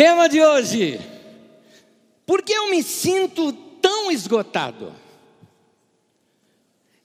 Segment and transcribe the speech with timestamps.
[0.00, 0.98] Tema de hoje:
[2.24, 4.94] Por que eu me sinto tão esgotado?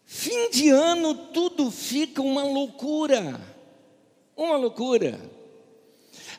[0.05, 3.41] Fim de ano tudo fica uma loucura.
[4.33, 5.19] Uma loucura.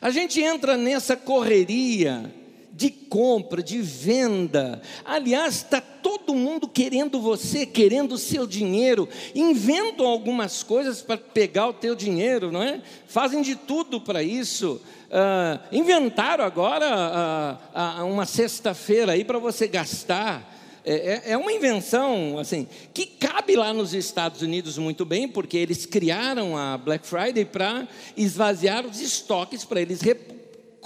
[0.01, 2.33] A gente entra nessa correria
[2.77, 4.79] de compra, de venda.
[5.03, 9.09] Aliás, está todo mundo querendo você, querendo o seu dinheiro.
[9.33, 12.79] Inventam algumas coisas para pegar o teu dinheiro, não é?
[13.07, 14.79] Fazem de tudo para isso.
[15.07, 20.55] Uh, inventaram agora uh, uh, uma sexta-feira aí para você gastar.
[20.85, 25.57] É, é, é, uma invenção assim que cabe lá nos Estados Unidos muito bem, porque
[25.57, 30.01] eles criaram a Black Friday para esvaziar os estoques, para eles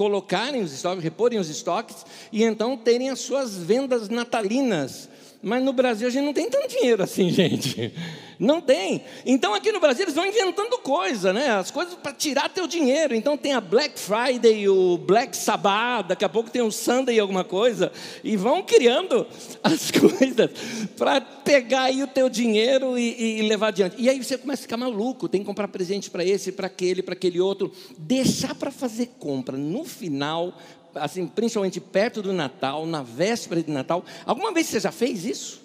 [0.02, 5.08] colocarem os estoques, reporem os estoques e então terem as suas vendas natalinas.
[5.44, 7.94] Mas no Brasil a gente não tem tanto dinheiro assim, gente.
[8.42, 9.04] Não tem.
[9.24, 11.52] Então aqui no Brasil eles vão inventando coisa, né?
[11.52, 13.14] As coisas para tirar teu dinheiro.
[13.14, 17.44] Então tem a Black Friday, o Black Sabbath, daqui a pouco tem o Sunday alguma
[17.44, 17.92] coisa
[18.24, 19.28] e vão criando
[19.62, 20.50] as coisas
[20.98, 23.96] para pegar aí o teu dinheiro e, e, levar adiante.
[24.00, 27.04] E aí você começa a ficar maluco, tem que comprar presente para esse, para aquele,
[27.04, 30.52] para aquele outro, deixar para fazer compra no final,
[30.96, 34.04] assim, principalmente perto do Natal, na véspera de Natal.
[34.26, 35.61] Alguma vez você já fez isso?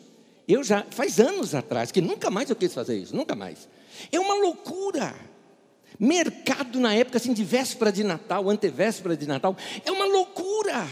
[0.48, 3.68] Eu já, faz anos atrás, que nunca mais eu quis fazer isso, nunca mais.
[4.12, 5.14] É uma loucura.
[5.98, 10.86] Mercado na época assim de véspera de Natal, antevéspera de Natal, é uma loucura.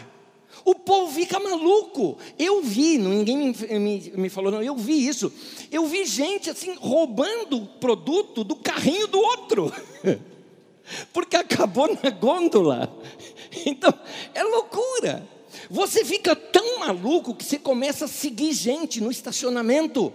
[0.64, 2.16] O povo fica maluco.
[2.38, 5.32] Eu vi, ninguém me, me, me, falou, não, eu vi isso.
[5.70, 9.72] Eu vi gente assim roubando produto do carrinho do outro,
[11.12, 12.92] porque acabou na gôndola.
[13.66, 13.92] Então,
[14.34, 15.33] é loucura.
[15.70, 20.12] Você fica tão maluco que você começa a seguir gente no estacionamento.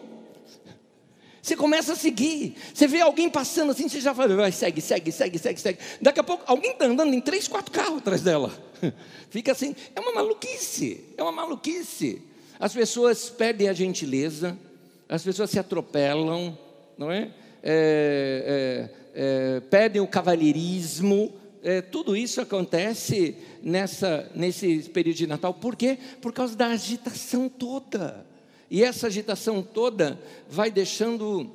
[1.41, 2.55] Você começa a seguir.
[2.73, 5.79] Você vê alguém passando assim, você já fala, vai, segue, segue, segue, segue, segue.
[6.01, 8.51] Daqui a pouco, alguém está andando em três, quatro carros atrás dela.
[9.29, 12.21] Fica assim, é uma maluquice, é uma maluquice.
[12.59, 14.57] As pessoas perdem a gentileza,
[15.07, 16.57] as pessoas se atropelam,
[16.97, 17.31] não é?
[17.63, 21.33] é, é, é perdem o cavalheirismo,
[21.63, 25.53] é, tudo isso acontece nessa, nesse período de Natal.
[25.53, 25.97] Por quê?
[26.21, 28.25] Por causa da agitação toda.
[28.69, 31.49] E essa agitação toda vai deixando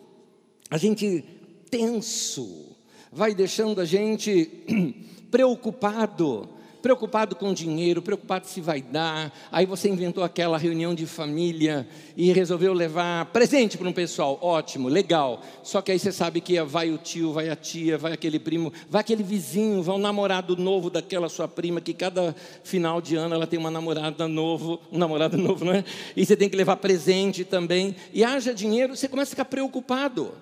[0.69, 1.25] a gente
[1.71, 2.77] tenso,
[3.11, 4.51] vai deixando a gente
[5.31, 6.49] preocupado,
[6.85, 9.33] preocupado com dinheiro, preocupado se vai dar.
[9.51, 14.39] Aí você inventou aquela reunião de família e resolveu levar presente para um pessoal.
[14.43, 15.41] Ótimo, legal.
[15.63, 18.71] Só que aí você sabe que vai o tio, vai a tia, vai aquele primo,
[18.91, 23.35] vai aquele vizinho, vai o namorado novo daquela sua prima, que cada final de ano
[23.35, 25.83] ela tem uma namorada novo, um namorado novo, não é?
[26.15, 27.97] E você tem que levar presente também.
[28.13, 30.35] E haja dinheiro, você começa a ficar preocupado.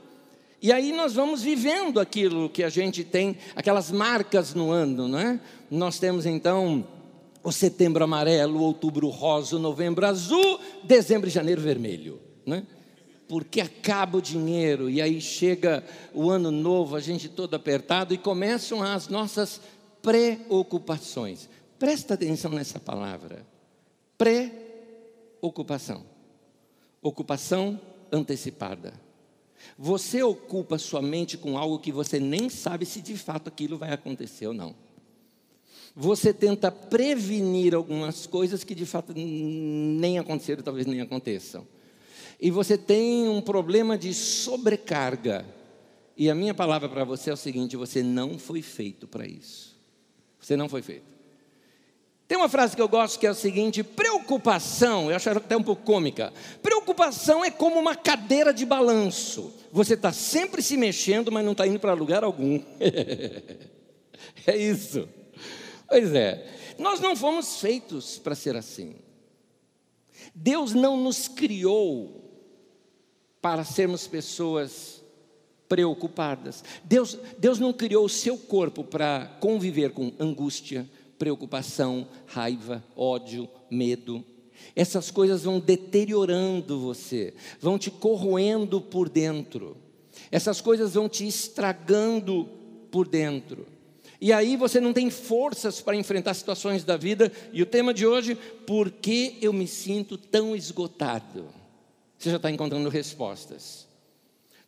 [0.62, 5.18] E aí nós vamos vivendo aquilo que a gente tem, aquelas marcas no ano, não
[5.18, 5.40] é?
[5.68, 6.86] Nós temos então
[7.42, 12.64] o setembro amarelo, o outubro rosa, o novembro azul, dezembro e janeiro vermelho, né?
[13.26, 15.82] Porque acaba o dinheiro e aí chega
[16.14, 19.60] o ano novo, a gente todo apertado e começam as nossas
[20.00, 21.48] preocupações.
[21.76, 23.44] Presta atenção nessa palavra.
[24.16, 26.04] Preocupação.
[27.02, 27.80] Ocupação
[28.12, 28.92] antecipada.
[29.78, 33.92] Você ocupa sua mente com algo que você nem sabe se de fato aquilo vai
[33.92, 34.74] acontecer ou não.
[35.94, 41.66] Você tenta prevenir algumas coisas que de fato nem aconteceram, talvez nem aconteçam.
[42.40, 45.44] E você tem um problema de sobrecarga.
[46.16, 49.78] E a minha palavra para você é o seguinte: você não foi feito para isso.
[50.40, 51.11] Você não foi feito.
[52.32, 55.62] Tem uma frase que eu gosto que é o seguinte: preocupação, eu acho até um
[55.62, 56.32] pouco cômica.
[56.62, 59.52] Preocupação é como uma cadeira de balanço.
[59.70, 62.58] Você está sempre se mexendo, mas não está indo para lugar algum.
[64.46, 65.06] é isso.
[65.86, 68.94] Pois é, nós não fomos feitos para ser assim.
[70.34, 72.48] Deus não nos criou
[73.42, 75.02] para sermos pessoas
[75.68, 76.64] preocupadas.
[76.82, 80.88] Deus, Deus não criou o seu corpo para conviver com angústia,
[81.18, 84.24] preocupação, raiva, ódio, medo.
[84.74, 89.76] Essas coisas vão deteriorando você, vão te corroendo por dentro.
[90.30, 92.48] Essas coisas vão te estragando
[92.90, 93.66] por dentro.
[94.20, 97.32] E aí você não tem forças para enfrentar situações da vida.
[97.52, 98.36] E o tema de hoje,
[98.66, 101.48] por que eu me sinto tão esgotado?
[102.16, 103.88] Você já está encontrando respostas.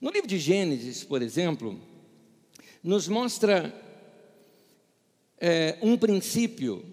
[0.00, 1.78] No livro de Gênesis, por exemplo,
[2.82, 3.72] nos mostra
[5.38, 6.84] é, um princípio.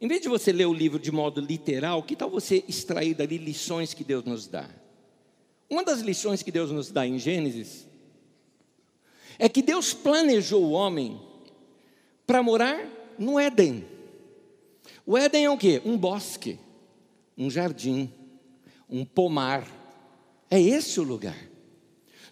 [0.00, 3.38] Em vez de você ler o livro de modo literal, que tal você extrair dali
[3.38, 4.68] lições que Deus nos dá?
[5.68, 7.86] Uma das lições que Deus nos dá em Gênesis
[9.38, 11.20] é que Deus planejou o homem
[12.26, 13.86] para morar no Éden.
[15.06, 15.80] O Éden é o quê?
[15.84, 16.58] Um bosque,
[17.36, 18.12] um jardim,
[18.88, 19.66] um pomar.
[20.50, 21.38] É esse o lugar.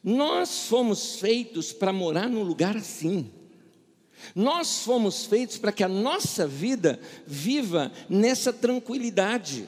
[0.02, 3.30] Nós fomos feitos para morar num lugar assim.
[4.34, 9.66] Nós fomos feitos para que a nossa vida viva nessa tranquilidade.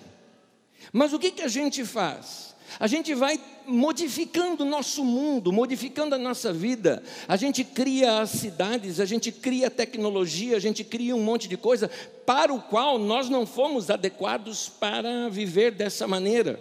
[0.93, 2.55] Mas o que, que a gente faz?
[2.79, 7.03] A gente vai modificando o nosso mundo, modificando a nossa vida.
[7.27, 11.57] A gente cria as cidades, a gente cria tecnologia, a gente cria um monte de
[11.57, 11.91] coisa
[12.25, 16.61] para o qual nós não fomos adequados para viver dessa maneira.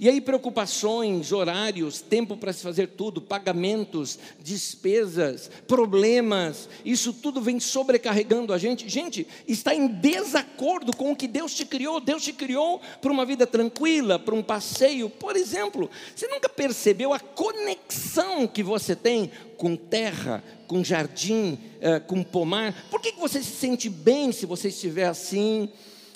[0.00, 7.58] E aí, preocupações, horários, tempo para se fazer tudo, pagamentos, despesas, problemas, isso tudo vem
[7.58, 8.88] sobrecarregando a gente.
[8.88, 12.00] Gente, está em desacordo com o que Deus te criou.
[12.00, 15.10] Deus te criou para uma vida tranquila, para um passeio.
[15.10, 21.98] Por exemplo, você nunca percebeu a conexão que você tem com terra, com jardim, eh,
[22.00, 22.74] com pomar?
[22.90, 25.68] Por que você se sente bem se você estiver assim,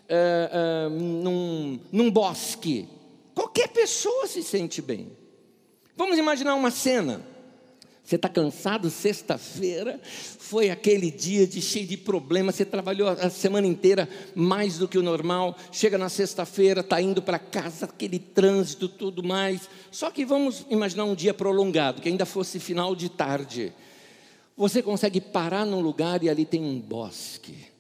[0.09, 2.89] eh, eh, num, num bosque?
[3.35, 5.13] Qualquer pessoa se sente bem.
[5.97, 7.33] Vamos imaginar uma cena.
[8.05, 13.67] Você está cansado, sexta-feira, foi aquele dia de cheio de problemas, você trabalhou a semana
[13.67, 18.89] inteira mais do que o normal, chega na sexta-feira, está indo para casa, aquele trânsito,
[18.89, 19.69] tudo mais.
[19.93, 23.73] Só que vamos imaginar um dia prolongado, que ainda fosse final de tarde.
[24.57, 27.72] Você consegue parar num lugar e ali tem um bosque.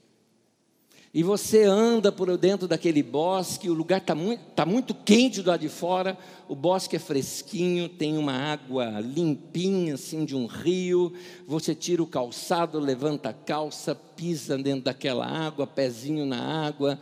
[1.15, 5.51] E você anda por dentro daquele bosque, o lugar está muito, tá muito quente do
[5.51, 6.17] lado de fora,
[6.49, 11.13] o bosque é fresquinho, tem uma água limpinha, assim, de um rio.
[11.47, 16.99] Você tira o calçado, levanta a calça, pisa dentro daquela água, pezinho na água,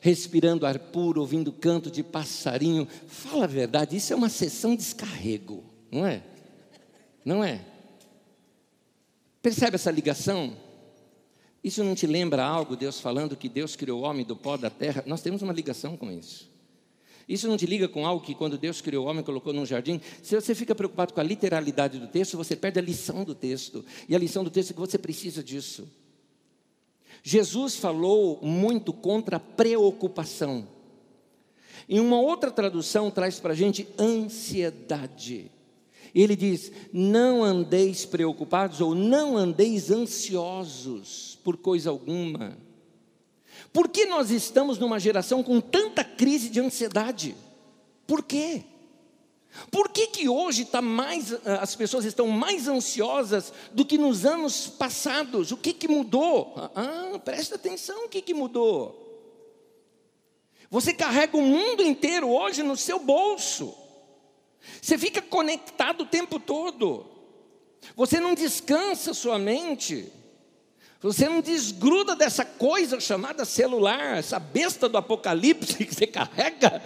[0.00, 2.88] respirando ar puro, ouvindo canto de passarinho.
[3.06, 5.62] Fala a verdade, isso é uma sessão de descarrego,
[5.92, 6.24] não é?
[7.24, 7.64] Não é?
[9.40, 10.67] Percebe essa ligação?
[11.68, 14.70] Isso não te lembra algo, Deus falando que Deus criou o homem do pó da
[14.70, 15.04] terra?
[15.06, 16.48] Nós temos uma ligação com isso.
[17.28, 20.00] Isso não te liga com algo que quando Deus criou o homem colocou num jardim?
[20.22, 23.84] Se você fica preocupado com a literalidade do texto, você perde a lição do texto.
[24.08, 25.86] E a lição do texto é que você precisa disso.
[27.22, 30.66] Jesus falou muito contra a preocupação.
[31.86, 35.52] Em uma outra tradução traz para a gente ansiedade.
[36.14, 42.58] Ele diz: não andeis preocupados ou não andeis ansiosos por coisa alguma.
[43.72, 47.34] Por que nós estamos numa geração com tanta crise de ansiedade?
[48.06, 48.64] Por quê?
[49.70, 54.24] Por que, que hoje tá mais, ah, as pessoas estão mais ansiosas do que nos
[54.24, 55.50] anos passados?
[55.50, 56.54] O que, que mudou?
[56.74, 59.06] Ah, presta atenção, o que, que mudou?
[60.70, 63.74] Você carrega o mundo inteiro hoje no seu bolso.
[64.82, 67.06] Você fica conectado o tempo todo.
[67.96, 70.12] Você não descansa sua mente.
[71.00, 76.82] Você não desgruda dessa coisa chamada celular, essa besta do apocalipse que você carrega,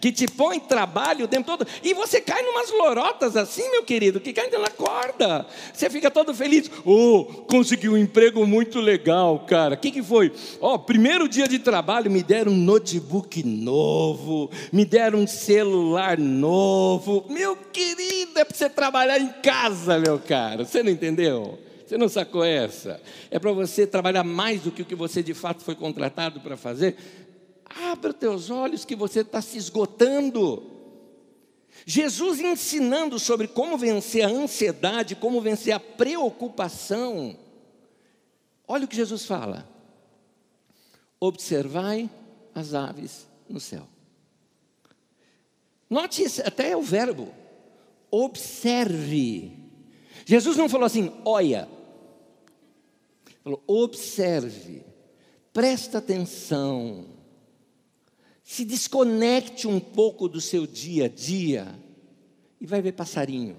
[0.00, 4.20] que te põe trabalho o tempo todo, e você cai numas lorotas assim, meu querido,
[4.20, 5.46] que cai na corda.
[5.70, 6.70] Você fica todo feliz.
[6.82, 9.74] Oh, consegui um emprego muito legal, cara.
[9.74, 10.32] O que, que foi?
[10.58, 16.16] Ó, oh, primeiro dia de trabalho, me deram um notebook novo, me deram um celular
[16.16, 17.26] novo.
[17.28, 20.64] Meu querido, é para você trabalhar em casa, meu cara.
[20.64, 21.65] Você não entendeu?
[21.86, 23.00] Você não sacou essa?
[23.30, 26.56] É para você trabalhar mais do que o que você de fato foi contratado para
[26.56, 26.96] fazer?
[27.64, 30.64] Abra teus olhos que você está se esgotando.
[31.86, 37.36] Jesus ensinando sobre como vencer a ansiedade, como vencer a preocupação.
[38.66, 39.68] Olha o que Jesus fala:
[41.20, 42.10] observai
[42.52, 43.86] as aves no céu.
[45.88, 47.32] Note até o verbo,
[48.10, 49.52] observe.
[50.24, 51.68] Jesus não falou assim, olha,
[53.46, 54.82] Falou: observe,
[55.52, 57.06] presta atenção,
[58.42, 61.72] se desconecte um pouco do seu dia a dia
[62.60, 63.56] e vai ver passarinho.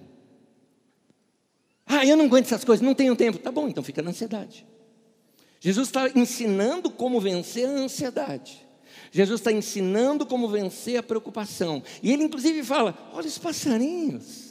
[1.85, 3.39] Ah, eu não aguento essas coisas, não tenho tempo.
[3.39, 4.67] Tá bom, então fica na ansiedade.
[5.57, 8.67] Jesus está ensinando como vencer a ansiedade.
[9.09, 11.81] Jesus está ensinando como vencer a preocupação.
[12.03, 14.46] E ele, inclusive, fala: olha os passarinhos.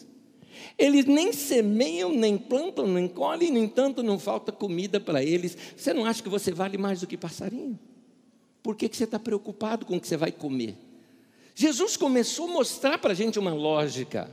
[0.78, 5.56] Eles nem semeiam, nem plantam, nem colhem, no entanto, não falta comida para eles.
[5.74, 7.78] Você não acha que você vale mais do que passarinho?
[8.62, 10.76] Por que, que você está preocupado com o que você vai comer?
[11.54, 14.30] Jesus começou a mostrar para a gente uma lógica.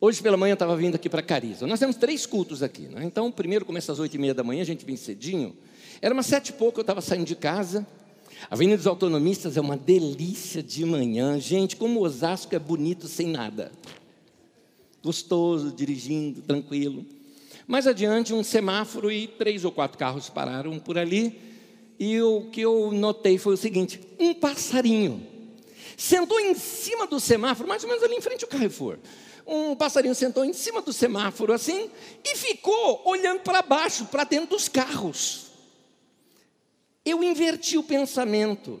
[0.00, 1.66] Hoje pela manhã eu estava vindo aqui para Cariza.
[1.66, 2.82] Nós temos três cultos aqui.
[2.82, 3.02] Né?
[3.04, 5.56] Então, o primeiro começa às oito e meia da manhã, a gente vem cedinho.
[6.00, 7.84] Era umas sete e pouco, eu estava saindo de casa.
[8.48, 11.40] A Avenida dos Autonomistas é uma delícia de manhã.
[11.40, 13.72] Gente, como Osasco é bonito sem nada
[15.02, 17.04] gostoso, dirigindo, tranquilo.
[17.66, 21.38] Mais adiante, um semáforo e três ou quatro carros pararam por ali.
[21.98, 25.26] e o que eu notei foi o seguinte: um passarinho
[25.96, 28.98] sentou em cima do semáforo, mais ou menos ali em frente ao Carrefour.
[29.44, 31.90] Um passarinho sentou em cima do semáforo assim
[32.24, 35.46] e ficou olhando para baixo, para dentro dos carros.
[37.04, 38.80] Eu inverti o pensamento.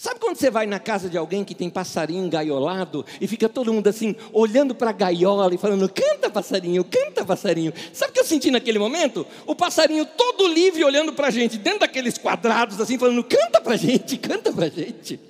[0.00, 3.70] Sabe quando você vai na casa de alguém que tem passarinho engaiolado e fica todo
[3.70, 7.70] mundo assim, olhando para a gaiola e falando: canta passarinho, canta passarinho.
[7.92, 9.26] Sabe o que eu senti naquele momento?
[9.46, 13.74] O passarinho todo livre olhando para a gente, dentro daqueles quadrados assim, falando: canta para
[13.74, 15.20] a gente, canta para a gente.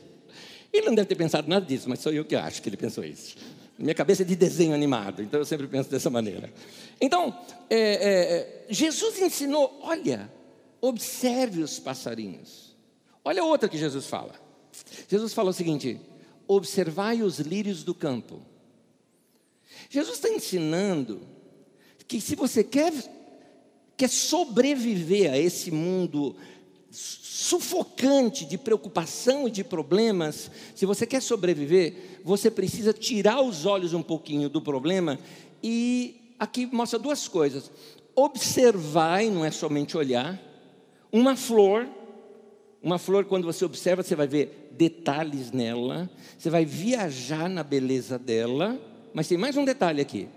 [0.72, 3.02] Ele não deve ter pensado nada disso, mas sou eu que acho que ele pensou
[3.02, 3.34] isso.
[3.76, 6.48] Minha cabeça é de desenho animado, então eu sempre penso dessa maneira.
[7.00, 7.36] Então,
[7.68, 10.30] é, é, Jesus ensinou: olha,
[10.80, 12.76] observe os passarinhos.
[13.24, 14.48] Olha outra que Jesus fala.
[15.08, 16.00] Jesus falou o seguinte:
[16.46, 18.40] observai os lírios do campo.
[19.88, 21.20] Jesus está ensinando
[22.06, 22.92] que se você quer,
[23.96, 26.36] quer sobreviver a esse mundo
[26.90, 33.94] sufocante de preocupação e de problemas, se você quer sobreviver, você precisa tirar os olhos
[33.94, 35.18] um pouquinho do problema
[35.62, 37.70] e aqui mostra duas coisas.
[38.14, 40.40] Observar, não é somente olhar,
[41.12, 41.88] uma flor
[42.82, 48.18] uma flor, quando você observa, você vai ver detalhes nela, você vai viajar na beleza
[48.18, 48.80] dela,
[49.12, 50.28] mas tem mais um detalhe aqui.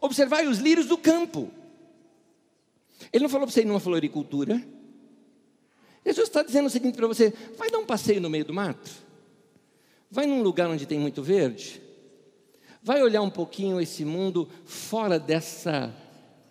[0.00, 1.50] Observai os lírios do campo.
[3.12, 4.62] Ele não falou para você ir numa floricultura.
[6.04, 8.90] Jesus está dizendo o seguinte para você: vai dar um passeio no meio do mato,
[10.10, 11.80] vai num lugar onde tem muito verde,
[12.82, 15.94] vai olhar um pouquinho esse mundo fora dessa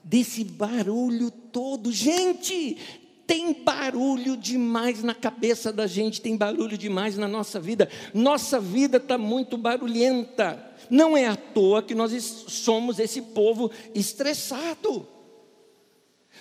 [0.03, 1.91] desse barulho todo.
[1.91, 2.77] Gente,
[3.25, 7.89] tem barulho demais na cabeça da gente, tem barulho demais na nossa vida.
[8.13, 10.71] Nossa vida está muito barulhenta.
[10.89, 12.11] Não é à toa que nós
[12.47, 15.07] somos esse povo estressado.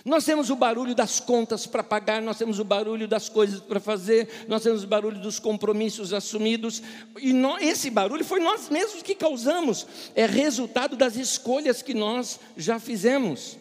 [0.05, 3.79] Nós temos o barulho das contas para pagar, nós temos o barulho das coisas para
[3.79, 6.83] fazer, nós temos o barulho dos compromissos assumidos,
[7.21, 12.81] e esse barulho foi nós mesmos que causamos, é resultado das escolhas que nós já
[12.81, 13.59] fizemos.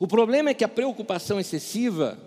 [0.00, 2.18] O problema é que a preocupação excessiva,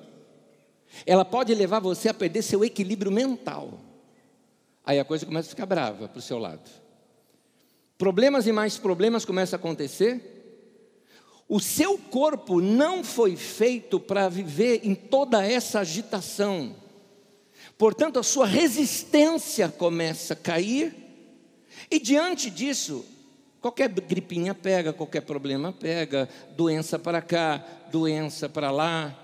[1.07, 3.79] ela pode levar você a perder seu equilíbrio mental.
[4.85, 6.69] Aí a coisa começa a ficar brava para o seu lado.
[7.97, 10.21] Problemas e mais problemas começam a acontecer.
[11.49, 16.75] O seu corpo não foi feito para viver em toda essa agitação.
[17.75, 20.95] Portanto, a sua resistência começa a cair.
[21.89, 23.03] E diante disso,
[23.63, 29.17] Qualquer gripinha pega, qualquer problema pega, doença para cá, doença para lá.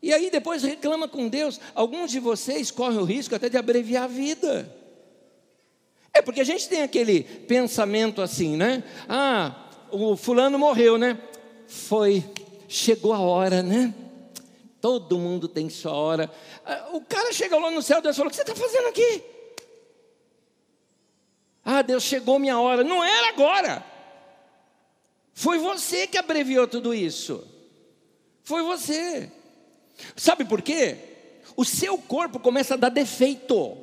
[0.00, 1.58] E aí depois reclama com Deus.
[1.74, 4.72] Alguns de vocês correm o risco até de abreviar a vida.
[6.14, 8.84] É porque a gente tem aquele pensamento assim, né?
[9.08, 11.18] Ah, o fulano morreu, né?
[11.66, 12.22] Foi,
[12.68, 13.92] chegou a hora, né?
[14.80, 16.30] Todo mundo tem sua hora.
[16.64, 19.31] Ah, o cara chega lá no céu, Deus falou: O que você está fazendo aqui?
[21.64, 22.82] Ah, Deus, chegou minha hora.
[22.82, 23.84] Não era agora.
[25.32, 27.46] Foi você que abreviou tudo isso.
[28.42, 29.30] Foi você.
[30.16, 30.98] Sabe por quê?
[31.56, 33.76] O seu corpo começa a dar defeito.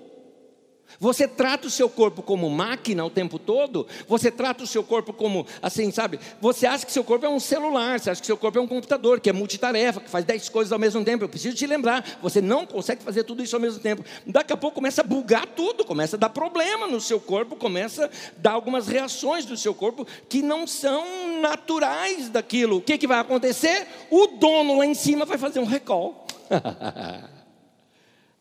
[0.99, 3.85] Você trata o seu corpo como máquina o tempo todo?
[4.07, 6.19] Você trata o seu corpo como, assim, sabe?
[6.39, 8.67] Você acha que seu corpo é um celular, você acha que seu corpo é um
[8.67, 11.23] computador, que é multitarefa, que faz dez coisas ao mesmo tempo.
[11.23, 14.03] Eu preciso te lembrar, você não consegue fazer tudo isso ao mesmo tempo.
[14.25, 18.05] Daqui a pouco começa a bugar tudo, começa a dar problema no seu corpo, começa
[18.05, 22.77] a dar algumas reações do seu corpo que não são naturais daquilo.
[22.77, 23.87] O que, que vai acontecer?
[24.09, 26.25] O dono lá em cima vai fazer um recall.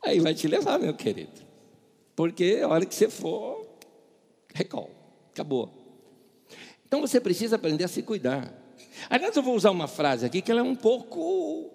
[0.04, 1.47] Aí vai te levar, meu querido.
[2.18, 3.64] Porque a hora que você for,
[4.52, 4.90] recall,
[5.30, 5.70] acabou.
[6.84, 8.52] Então você precisa aprender a se cuidar.
[9.08, 11.70] Aliás, eu vou usar uma frase aqui que ela é um pouco,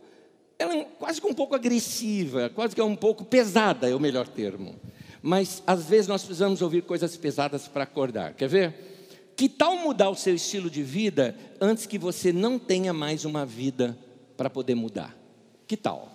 [0.60, 4.02] ela é quase que um pouco agressiva, quase que é um pouco pesada, é o
[4.02, 4.76] melhor termo.
[5.22, 8.34] Mas às vezes nós precisamos ouvir coisas pesadas para acordar.
[8.34, 9.32] Quer ver?
[9.38, 13.46] Que tal mudar o seu estilo de vida antes que você não tenha mais uma
[13.46, 13.98] vida
[14.36, 15.18] para poder mudar?
[15.66, 16.12] Que tal?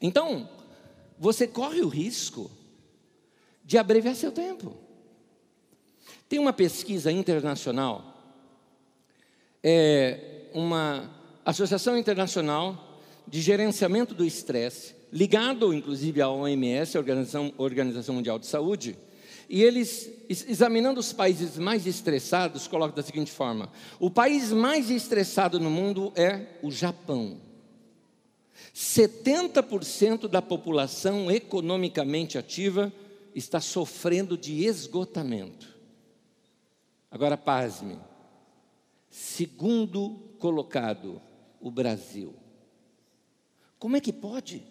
[0.00, 0.48] Então,
[1.18, 2.50] você corre o risco
[3.72, 4.76] de abreviar seu tempo.
[6.28, 8.04] Tem uma pesquisa internacional,
[9.64, 11.10] é uma
[11.42, 18.94] associação internacional de gerenciamento do estresse, ligado inclusive à OMS, Organização, Organização Mundial de Saúde,
[19.48, 25.58] e eles, examinando os países mais estressados, colocam da seguinte forma: o país mais estressado
[25.58, 27.40] no mundo é o Japão.
[28.74, 32.92] 70% da população economicamente ativa
[33.34, 35.74] está sofrendo de esgotamento.
[37.10, 37.98] Agora, pasme.
[39.10, 41.20] Segundo colocado,
[41.60, 42.34] o Brasil.
[43.78, 44.62] Como é que pode?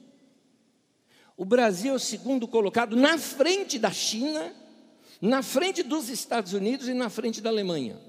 [1.37, 4.53] O Brasil é o segundo colocado na frente da China,
[5.19, 7.99] na frente dos Estados Unidos e na frente da Alemanha.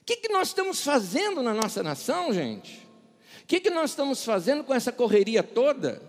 [0.00, 2.86] O que, que nós estamos fazendo na nossa nação, gente?
[3.42, 6.02] O que, que nós estamos fazendo com essa correria toda?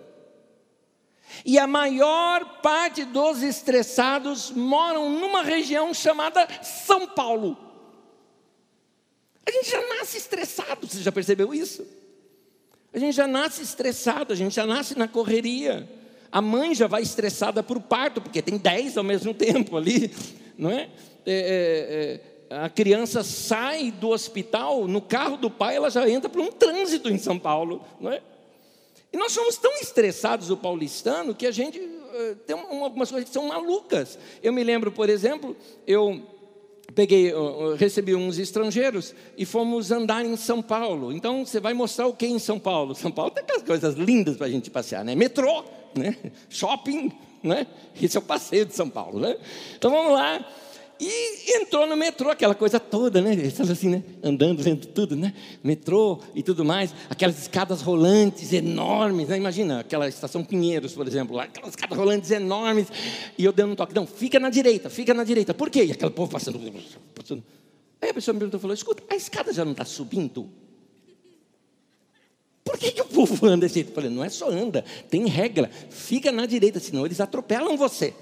[1.46, 7.58] E a maior parte dos estressados moram numa região chamada São Paulo.
[9.46, 11.86] A gente já nasce estressado, você já percebeu isso?
[12.94, 15.88] A gente já nasce estressado, a gente já nasce na correria.
[16.32, 20.14] A mãe já vai estressada para o parto, porque tem dez ao mesmo tempo ali,
[20.58, 20.90] não é?
[21.26, 26.30] é, é, é a criança sai do hospital, no carro do pai, ela já entra
[26.30, 28.22] para um trânsito em São Paulo, não é?
[29.12, 33.34] E nós somos tão estressados, o paulistano, que a gente uh, tem algumas coisas que
[33.34, 34.18] são malucas.
[34.44, 36.22] Eu me lembro, por exemplo, eu
[36.94, 41.12] peguei, uh, recebi uns estrangeiros e fomos andar em São Paulo.
[41.14, 42.96] Então, você vai mostrar o que em São Paulo?
[42.96, 45.16] São Paulo tem aquelas coisas lindas para a gente passear, né?
[45.16, 45.64] Metrô,
[45.96, 46.18] né?
[46.50, 47.12] Shopping,
[47.42, 47.66] né?
[48.02, 49.38] Esse é o passeio de São Paulo, né?
[49.78, 50.46] Então, vamos lá.
[51.00, 53.32] E entrou no metrô, aquela coisa toda, né?
[53.72, 54.04] Assim, né?
[54.24, 55.34] Andando, vendo tudo, né?
[55.64, 56.94] Metrô e tudo mais.
[57.10, 59.38] Aquelas escadas rolantes enormes, né?
[59.38, 62.88] Imagina, aquela estação Pinheiros, por exemplo, lá, aquelas escadas rolantes enormes.
[63.38, 65.54] E eu dando um toque, não, fica na direita, fica na direita.
[65.54, 65.86] Por quê?
[65.86, 66.60] E aquele povo passando,
[67.14, 67.44] passando.
[68.02, 70.50] Aí a pessoa me perguntou, falou, escuta, a escada já não está subindo?
[72.64, 73.90] Por que, que o povo anda desse jeito?
[73.90, 75.70] Eu falei, não é só anda, tem regra.
[75.90, 78.14] Fica na direita, senão eles atropelam você.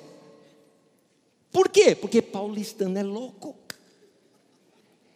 [1.55, 1.95] Por quê?
[1.95, 3.55] Porque paulistano é louco.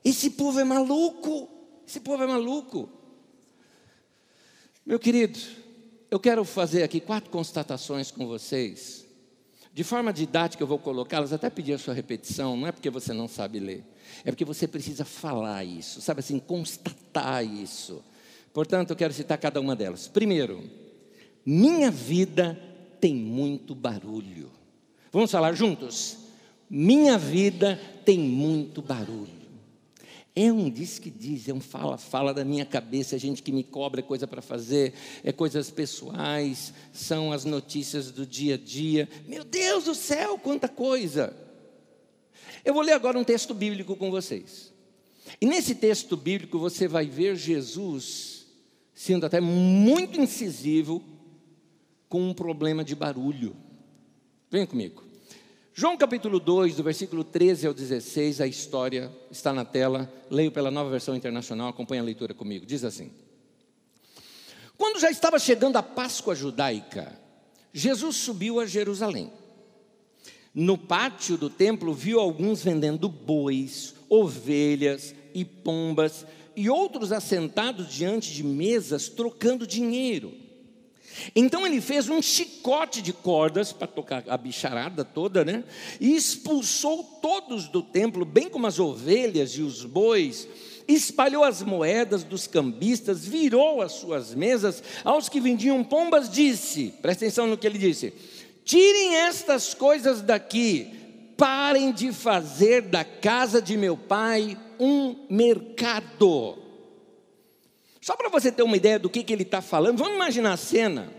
[0.05, 1.49] Esse povo é maluco.
[1.85, 2.89] Esse povo é maluco.
[4.85, 5.37] Meu querido,
[6.09, 9.05] eu quero fazer aqui quatro constatações com vocês.
[9.73, 13.11] De forma didática eu vou colocá-las, até pedir a sua repetição, não é porque você
[13.11, 13.83] não sabe ler,
[14.23, 18.01] é porque você precisa falar isso, sabe assim, constatar isso.
[18.53, 20.07] Portanto, eu quero citar cada uma delas.
[20.07, 20.63] Primeiro,
[21.45, 22.57] minha vida
[23.01, 24.49] tem muito barulho.
[25.11, 26.28] Vamos falar juntos?
[26.69, 29.39] Minha vida tem muito barulho.
[30.35, 33.51] É um diz que diz, é um fala, fala da minha cabeça, é gente que
[33.51, 39.09] me cobra coisa para fazer, é coisas pessoais, são as notícias do dia a dia.
[39.27, 41.35] Meu Deus do céu, quanta coisa!
[42.63, 44.71] Eu vou ler agora um texto bíblico com vocês.
[45.41, 48.45] E nesse texto bíblico você vai ver Jesus
[48.93, 51.03] sendo até muito incisivo
[52.07, 53.55] com um problema de barulho.
[54.51, 55.08] Vem comigo.
[55.79, 60.11] João capítulo 2, do versículo 13 ao 16, a história está na tela.
[60.29, 62.65] Leio pela nova versão internacional, acompanhe a leitura comigo.
[62.65, 63.09] Diz assim:
[64.77, 67.17] Quando já estava chegando a Páscoa judaica,
[67.71, 69.31] Jesus subiu a Jerusalém.
[70.53, 76.25] No pátio do templo, viu alguns vendendo bois, ovelhas e pombas,
[76.57, 80.33] e outros assentados diante de mesas trocando dinheiro.
[81.35, 85.63] Então ele fez um chicote de cordas para tocar a bicharada toda, né?
[85.99, 90.47] E expulsou todos do templo, bem como as ovelhas e os bois.
[90.87, 94.81] Espalhou as moedas dos cambistas, virou as suas mesas.
[95.03, 98.13] Aos que vendiam pombas, disse: presta atenção no que ele disse:
[98.63, 100.87] tirem estas coisas daqui,
[101.37, 106.68] parem de fazer da casa de meu pai um mercado.
[108.09, 110.57] Só para você ter uma ideia do que, que ele está falando, vamos imaginar a
[110.57, 111.13] cena.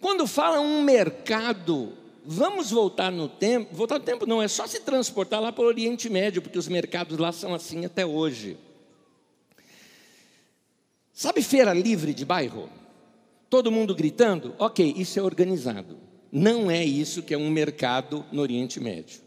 [0.00, 1.92] Quando fala um mercado,
[2.24, 3.76] vamos voltar no tempo.
[3.76, 6.68] Voltar no tempo não, é só se transportar lá para o Oriente Médio, porque os
[6.68, 8.56] mercados lá são assim até hoje.
[11.12, 12.70] Sabe feira livre de bairro?
[13.50, 14.54] Todo mundo gritando?
[14.58, 15.98] Ok, isso é organizado.
[16.32, 19.20] Não é isso que é um mercado no Oriente Médio.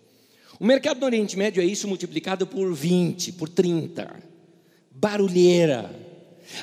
[0.59, 4.23] O mercado no Oriente Médio é isso multiplicado por 20, por 30.
[4.89, 6.12] Barulheira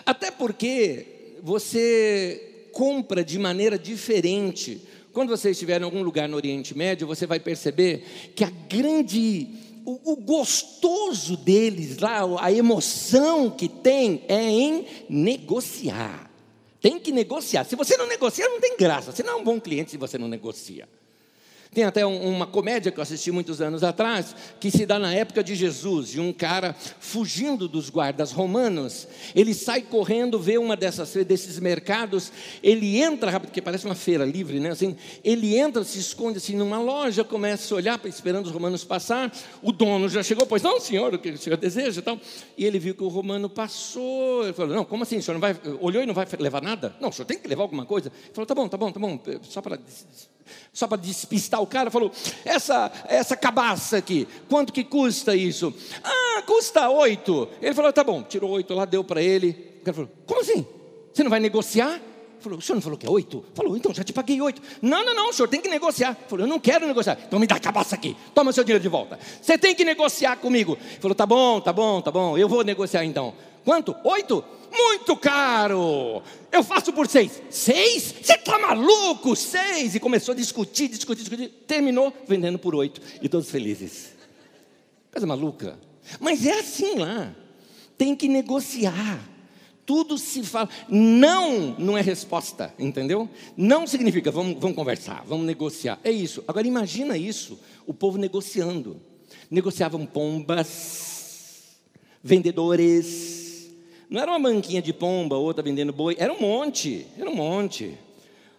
[0.04, 4.80] até porque você compra de maneira diferente.
[5.12, 9.48] Quando você estiver em algum lugar no Oriente Médio, você vai perceber que a grande,
[9.84, 16.30] o, gostoso deles lá, a emoção que tem é em negociar.
[16.80, 17.64] Tem que negociar.
[17.64, 19.12] Se você não negocia, não tem graça.
[19.12, 20.88] Você não é um bom cliente se você não negocia.
[21.72, 25.42] Tem até uma comédia que eu assisti muitos anos atrás, que se dá na época
[25.42, 29.06] de Jesus, de um cara fugindo dos guardas romanos.
[29.36, 34.24] Ele sai correndo, vê uma dessas, desses mercados, ele entra rápido, porque parece uma feira
[34.24, 34.70] livre, né?
[34.70, 39.32] Assim, ele entra, se esconde assim numa loja, começa a olhar, esperando os romanos passar.
[39.62, 42.02] O dono já chegou, pois não, senhor, o que o senhor deseja?
[42.02, 42.18] Tal.
[42.58, 44.42] E ele viu que o romano passou.
[44.42, 45.18] Ele falou: Não, como assim?
[45.18, 45.56] O senhor não vai.
[45.80, 46.96] Olhou e não vai levar nada?
[47.00, 48.08] Não, o senhor tem que levar alguma coisa.
[48.08, 49.78] Ele falou: Tá bom, tá bom, tá bom, só para
[50.72, 52.10] só para despistar o cara, falou:
[52.44, 55.74] essa, essa cabaça aqui, quanto que custa isso?
[56.02, 57.48] Ah, custa oito.
[57.60, 59.78] Ele falou: tá bom, tirou oito lá, deu para ele.
[59.80, 60.66] O cara falou: como assim?
[61.12, 62.00] Você não vai negociar?
[62.40, 63.44] Falou, o senhor não falou que é oito?
[63.54, 64.62] Falou, então já te paguei oito.
[64.80, 66.16] Não, não, não, o senhor tem que negociar.
[66.26, 67.18] Falou, eu não quero negociar.
[67.26, 69.18] Então me dá a cabaça aqui, toma seu dinheiro de volta.
[69.42, 70.78] Você tem que negociar comigo.
[71.00, 73.34] Falou, tá bom, tá bom, tá bom, eu vou negociar então.
[73.64, 73.94] Quanto?
[74.04, 74.44] Oito?
[74.72, 76.22] Muito caro.
[76.50, 77.42] Eu faço por seis.
[77.50, 78.14] Seis?
[78.22, 79.34] Você está maluco?
[79.34, 79.94] Seis.
[79.94, 81.48] E começou a discutir, discutir, discutir.
[81.66, 83.00] Terminou vendendo por oito.
[83.20, 84.12] E todos felizes.
[85.10, 85.78] Coisa maluca.
[86.18, 87.34] Mas é assim lá.
[87.98, 89.20] Tem que negociar
[89.90, 90.68] tudo se fala.
[90.88, 93.28] Não não é resposta, entendeu?
[93.56, 95.98] Não significa vamos, vamos conversar, vamos negociar.
[96.04, 96.44] É isso.
[96.46, 99.00] Agora imagina isso, o povo negociando.
[99.50, 101.76] Negociavam pombas,
[102.22, 103.39] vendedores.
[104.10, 107.96] Não era uma banquinha de pomba, outra vendendo boi, era um monte, era um monte.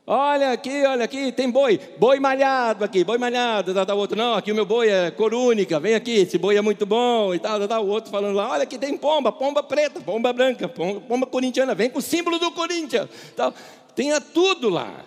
[0.07, 4.33] Olha aqui, olha aqui, tem boi, boi malhado aqui, boi malhado, tal, tal, outro, não,
[4.33, 7.59] aqui o meu boi é corúnica, vem aqui, esse boi é muito bom, e tal,
[7.59, 11.27] tal, tal, outro falando lá, olha aqui tem pomba, pomba preta, pomba branca, pomba, pomba
[11.27, 13.53] corintiana, vem com o símbolo do Corinthians, tal,
[13.95, 15.05] tinha tudo lá,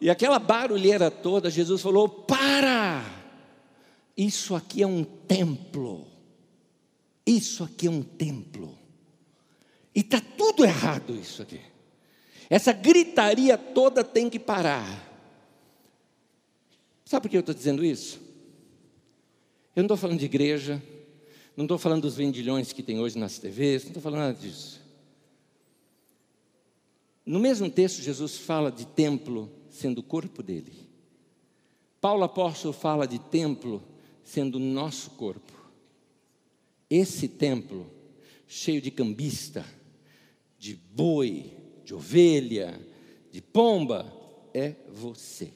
[0.00, 3.02] e aquela barulheira toda, Jesus falou, para,
[4.16, 6.06] isso aqui é um templo,
[7.26, 8.83] isso aqui é um templo,
[9.94, 11.60] e está tudo errado isso aqui,
[12.50, 15.12] essa gritaria toda tem que parar.
[17.04, 18.20] Sabe por que eu estou dizendo isso?
[19.76, 20.82] Eu não estou falando de igreja,
[21.56, 24.80] não estou falando dos vendilhões que tem hoje nas TVs, não estou falando nada disso.
[27.24, 30.72] No mesmo texto, Jesus fala de templo sendo o corpo dele.
[32.00, 33.82] Paulo apóstolo fala de templo
[34.22, 35.52] sendo o nosso corpo.
[36.90, 37.90] Esse templo,
[38.46, 39.64] cheio de cambista,
[40.64, 41.52] de boi,
[41.84, 42.80] de ovelha,
[43.30, 44.10] de pomba,
[44.54, 45.52] é você.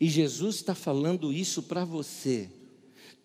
[0.00, 2.50] E Jesus está falando isso para você.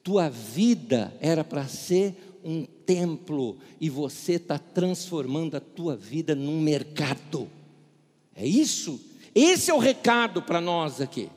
[0.04, 6.62] Tua vida era para ser um templo e você está transformando a tua vida num
[6.62, 7.50] mercado.
[8.36, 9.02] É isso?
[9.34, 11.28] Esse é o recado para nós aqui.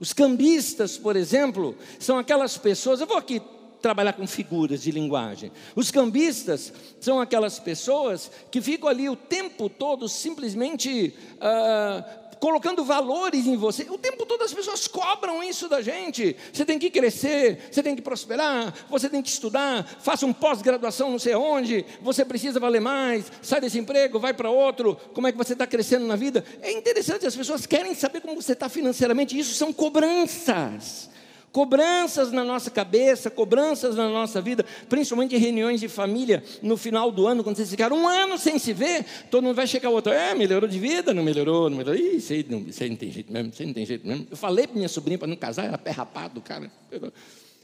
[0.00, 3.00] Os cambistas, por exemplo, são aquelas pessoas.
[3.00, 3.40] Eu vou aqui
[3.80, 5.50] trabalhar com figuras de linguagem.
[5.74, 13.46] Os cambistas são aquelas pessoas que ficam ali o tempo todo simplesmente uh, colocando valores
[13.46, 13.86] em você.
[13.90, 16.34] O tempo todo as pessoas cobram isso da gente.
[16.52, 21.10] Você tem que crescer, você tem que prosperar, você tem que estudar, faça um pós-graduação
[21.10, 25.32] não sei onde, você precisa valer mais, sai desse emprego, vai para outro, como é
[25.32, 26.44] que você está crescendo na vida.
[26.62, 31.10] É interessante, as pessoas querem saber como você está financeiramente, isso são cobranças.
[31.52, 37.10] Cobranças na nossa cabeça, cobranças na nossa vida, principalmente em reuniões de família no final
[37.10, 39.94] do ano, quando vocês ficaram um ano sem se ver, todo mundo vai chegar o
[39.94, 42.88] outro, é, melhorou de vida, não melhorou, não melhorou, Ih, isso aí não, isso aí
[42.88, 44.28] não tem jeito mesmo, isso aí não tem jeito mesmo.
[44.30, 46.70] Eu falei para minha sobrinha para não casar, era pé rapado, cara.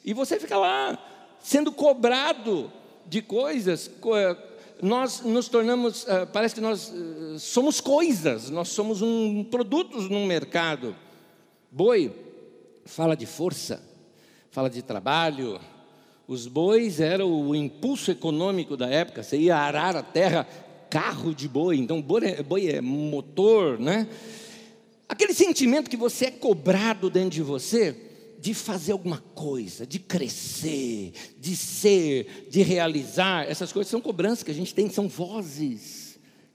[0.05, 0.99] E você fica lá,
[1.38, 2.72] sendo cobrado
[3.07, 3.88] de coisas,
[4.83, 10.27] nós nos tornamos, ah, parece que nós ah, somos coisas, nós somos um produtos num
[10.27, 10.96] mercado.
[11.70, 12.25] Boi,
[12.87, 13.83] fala de força,
[14.51, 15.61] fala de trabalho.
[16.27, 19.22] Os bois eram o impulso econômico da época.
[19.22, 20.46] Você ia arar a terra,
[20.88, 21.77] carro de boi.
[21.77, 24.09] Então, boi é, boi é motor, né?
[25.09, 28.03] Aquele sentimento que você é cobrado dentro de você
[28.38, 34.51] de fazer alguma coisa, de crescer, de ser, de realizar, essas coisas são cobranças que
[34.51, 35.95] a gente tem, são vozes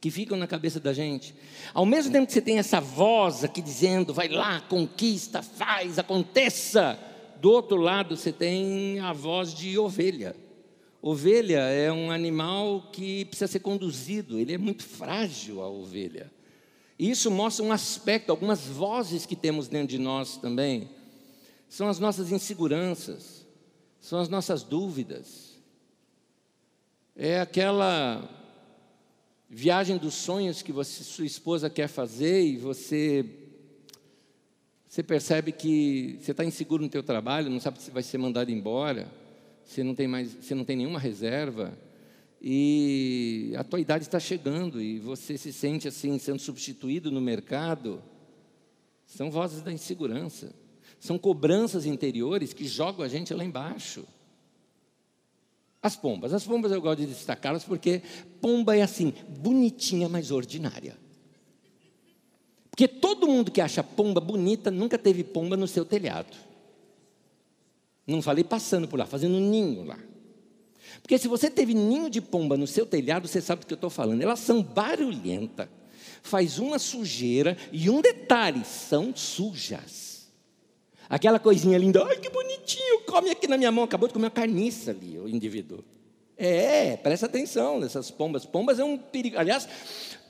[0.02, 1.36] que ficam na cabeça da gente.
[1.76, 7.00] Ao mesmo tempo que você tem essa voz aqui dizendo, vai lá, conquista, faz, aconteça,
[7.40, 10.36] do outro lado você tem a voz de ovelha.
[11.04, 16.32] Ovelha é um animal que precisa ser conduzido, ele é muito frágil, a ovelha.
[16.98, 20.90] Isso mostra um aspecto, algumas vozes que temos dentro de nós também.
[21.70, 23.46] São as nossas inseguranças,
[24.00, 25.60] são as nossas dúvidas.
[27.16, 28.41] É aquela
[29.54, 33.26] viagem dos sonhos que você, sua esposa quer fazer e você
[34.88, 38.52] você percebe que você está inseguro no teu trabalho, não sabe se vai ser mandado
[38.52, 39.10] embora,
[39.64, 41.78] você não tem mais, você não tem nenhuma reserva
[42.42, 48.02] e a tua idade está chegando e você se sente assim sendo substituído no mercado.
[49.06, 50.54] São vozes da insegurança,
[50.98, 54.06] são cobranças interiores que jogam a gente lá embaixo.
[55.82, 56.34] As pombas.
[56.34, 58.02] As pombas eu gosto de destacá-las porque
[58.40, 60.96] pomba é assim, bonitinha, mas ordinária.
[62.70, 66.38] Porque todo mundo que acha pomba bonita nunca teve pomba no seu telhado.
[68.06, 70.00] Não falei passando por lá, fazendo ninho lá.
[71.02, 73.76] Porque se você teve ninho de pomba no seu telhado, você sabe do que eu
[73.76, 74.22] estou falando.
[74.22, 75.68] Elas são barulhentas,
[76.22, 80.11] faz uma sujeira e um detalhe, são sujas.
[81.12, 83.84] Aquela coisinha linda, ai que bonitinho, come aqui na minha mão.
[83.84, 85.84] Acabou de comer uma carniça ali, o indivíduo.
[86.38, 88.46] É, presta atenção nessas pombas.
[88.46, 89.38] Pombas é um perigo.
[89.38, 89.68] Aliás,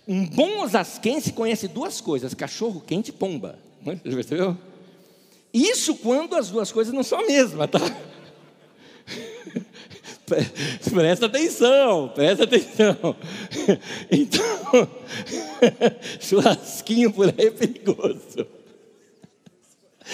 [0.07, 3.59] Um bom osasquense conhece duas coisas: cachorro quente e pomba.
[3.85, 4.57] Você percebeu?
[5.53, 7.79] Isso quando as duas coisas não são a mesma, tá?
[10.25, 13.15] Presta atenção, presta atenção.
[14.09, 14.89] Então,
[16.19, 18.60] churrasquinho por aí é perigoso.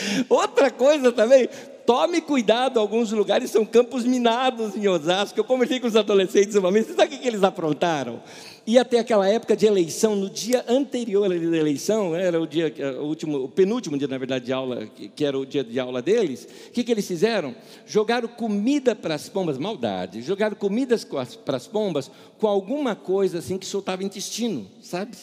[0.29, 1.49] Outra coisa também,
[1.85, 5.39] tome cuidado, alguns lugares são campos minados em Osasco.
[5.39, 8.21] Eu conversei com os adolescentes uma vez, você sabe o que eles aprontaram?
[8.65, 13.05] E até aquela época de eleição, no dia anterior à eleição, era o dia, o
[13.05, 16.45] último, o penúltimo dia, na verdade, de aula, que era o dia de aula deles,
[16.67, 17.55] o que, que eles fizeram?
[17.85, 21.07] Jogaram comida para as pombas, maldade, jogaram comidas
[21.45, 25.15] para as pombas com alguma coisa assim que soltava intestino, sabe?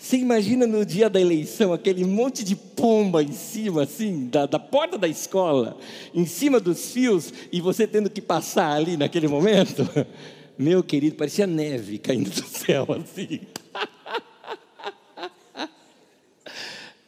[0.00, 4.58] Você imagina no dia da eleição aquele monte de pomba em cima, assim, da, da
[4.58, 5.76] porta da escola,
[6.14, 9.86] em cima dos fios, e você tendo que passar ali naquele momento?
[10.58, 13.40] Meu querido, parecia neve caindo do céu, assim.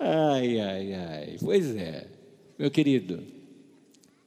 [0.05, 1.37] Ai, ai, ai.
[1.41, 2.09] Pois é,
[2.59, 3.23] meu querido.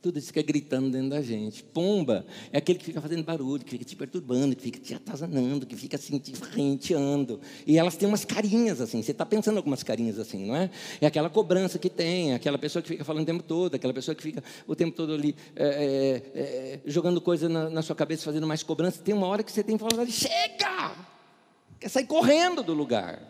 [0.05, 1.63] Tudo isso fica gritando dentro da gente.
[1.63, 5.65] Pomba é aquele que fica fazendo barulho, que fica te perturbando, que fica te atazanando,
[5.65, 7.41] que fica assim, te renteando.
[7.65, 9.01] E elas têm umas carinhas assim.
[9.01, 10.69] Você está pensando algumas carinhas assim, não é?
[11.01, 14.13] É aquela cobrança que tem, aquela pessoa que fica falando o tempo todo, aquela pessoa
[14.13, 15.65] que fica o tempo todo ali é,
[16.35, 19.01] é, é, jogando coisa na, na, sua cabeça, fazendo mais cobrança.
[19.01, 20.95] Tem uma hora que você tem que falar, chega!
[21.79, 23.23] Quer sair correndo do lugar.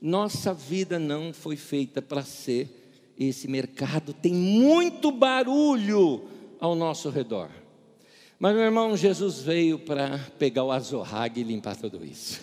[0.00, 2.83] Nossa vida não foi feita para ser
[3.18, 6.24] esse mercado tem muito barulho
[6.58, 7.50] ao nosso redor.
[8.38, 12.40] Mas, meu irmão, Jesus veio para pegar o azorrague e limpar tudo isso.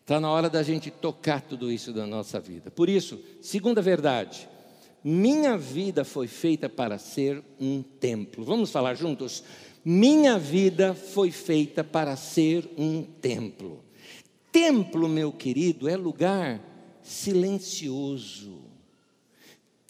[0.00, 2.70] Está na hora da gente tocar tudo isso da nossa vida.
[2.70, 4.48] Por isso, segunda verdade,
[5.02, 8.44] minha vida foi feita para ser um templo.
[8.44, 9.42] Vamos falar juntos?
[9.84, 13.82] Minha vida foi feita para ser um templo.
[14.52, 16.60] Templo, meu querido, é lugar
[17.02, 18.69] silencioso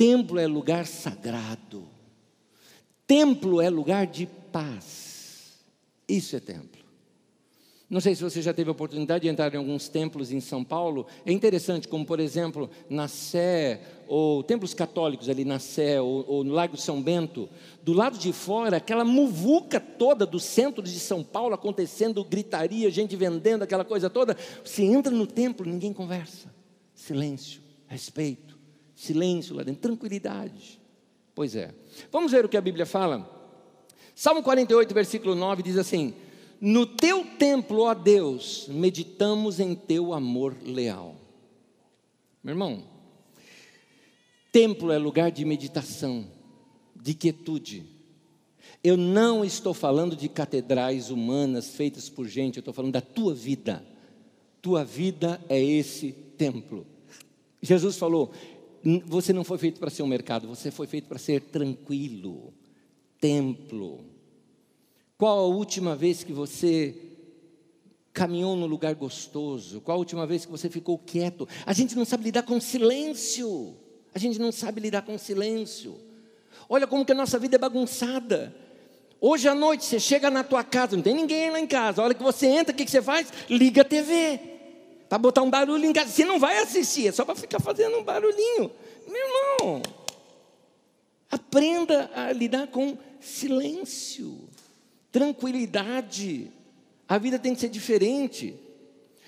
[0.00, 1.86] Templo é lugar sagrado.
[3.06, 5.58] Templo é lugar de paz.
[6.08, 6.82] Isso é templo.
[7.90, 10.64] Não sei se você já teve a oportunidade de entrar em alguns templos em São
[10.64, 11.06] Paulo.
[11.26, 16.44] É interessante, como por exemplo, na Sé, ou templos católicos ali na Sé, ou, ou
[16.44, 17.46] no Lago São Bento.
[17.82, 23.14] Do lado de fora, aquela muvuca toda do centro de São Paulo acontecendo, gritaria, gente
[23.16, 24.34] vendendo, aquela coisa toda.
[24.64, 26.48] Você entra no templo, ninguém conversa.
[26.94, 28.49] Silêncio, respeito
[29.00, 30.78] silêncio lá dentro, tranquilidade.
[31.34, 31.74] Pois é.
[32.12, 33.28] Vamos ver o que a Bíblia fala?
[34.14, 36.14] Salmo 48, versículo 9 diz assim:
[36.60, 41.16] No teu templo, ó Deus, meditamos em teu amor leal.
[42.44, 42.84] Meu irmão,
[44.52, 46.26] templo é lugar de meditação,
[46.94, 47.86] de quietude.
[48.84, 53.34] Eu não estou falando de catedrais humanas feitas por gente, eu estou falando da tua
[53.34, 53.82] vida.
[54.60, 56.86] Tua vida é esse templo.
[57.62, 58.32] Jesus falou:
[59.06, 62.52] você não foi feito para ser um mercado, você foi feito para ser tranquilo,
[63.20, 64.04] templo.
[65.18, 66.94] Qual a última vez que você
[68.12, 69.80] caminhou num lugar gostoso?
[69.82, 71.46] Qual a última vez que você ficou quieto?
[71.66, 73.76] A gente não sabe lidar com silêncio.
[74.14, 75.96] A gente não sabe lidar com silêncio.
[76.68, 78.54] Olha como que a nossa vida é bagunçada.
[79.20, 82.00] Hoje à noite você chega na tua casa, não tem ninguém lá em casa.
[82.00, 83.30] A hora que você entra, o que, que você faz?
[83.50, 84.59] Liga a TV
[85.10, 86.08] para botar um barulho em casa.
[86.08, 88.70] Você não vai assistir, é só para ficar fazendo um barulhinho.
[89.08, 89.82] Meu irmão,
[91.28, 94.48] aprenda a lidar com silêncio,
[95.10, 96.52] tranquilidade.
[97.08, 98.54] A vida tem que ser diferente.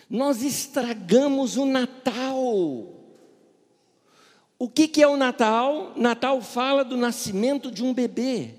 [0.09, 2.47] Nós estragamos o Natal.
[4.57, 5.95] O que, que é o Natal?
[5.97, 8.55] Natal fala do nascimento de um bebê.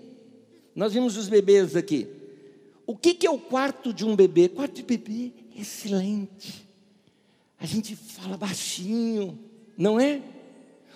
[0.76, 2.06] Nós vimos os bebês aqui.
[2.86, 4.50] O que, que é o quarto de um bebê?
[4.50, 6.63] Quarto de bebê é silente
[7.64, 9.40] a gente fala baixinho,
[9.78, 10.22] não é?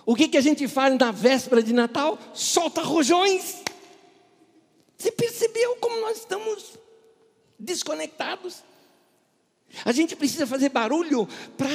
[0.06, 2.20] O que, que a gente faz na véspera de Natal?
[2.34, 3.64] Solta rojões.
[4.98, 6.78] Você percebeu como nós estamos
[7.58, 8.64] desconectados?
[9.86, 11.26] A gente precisa fazer barulho
[11.58, 11.70] para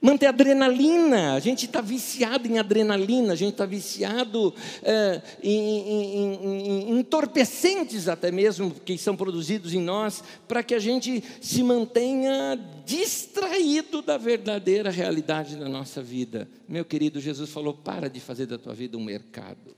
[0.00, 1.34] manter adrenalina.
[1.34, 8.08] A gente está viciado em adrenalina, a gente está viciado é, em, em, em, entorpecentes
[8.08, 14.16] até mesmo que são produzidos em nós, para que a gente se mantenha distraído da
[14.16, 16.48] verdadeira realidade da nossa vida.
[16.68, 19.76] Meu querido, Jesus falou: para de fazer da tua vida um mercado.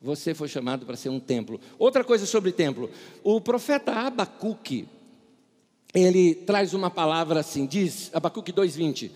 [0.00, 1.60] Você foi chamado para ser um templo.
[1.78, 2.90] Outra coisa sobre templo:
[3.24, 4.86] o profeta Abacuque
[5.94, 9.10] ele traz uma palavra assim, diz Abacuque 2:20: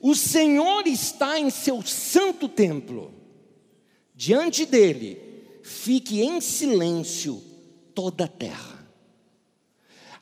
[0.00, 3.12] O Senhor está em seu santo templo.
[4.14, 5.18] Diante dele
[5.62, 7.42] fique em silêncio
[7.94, 8.78] toda a terra.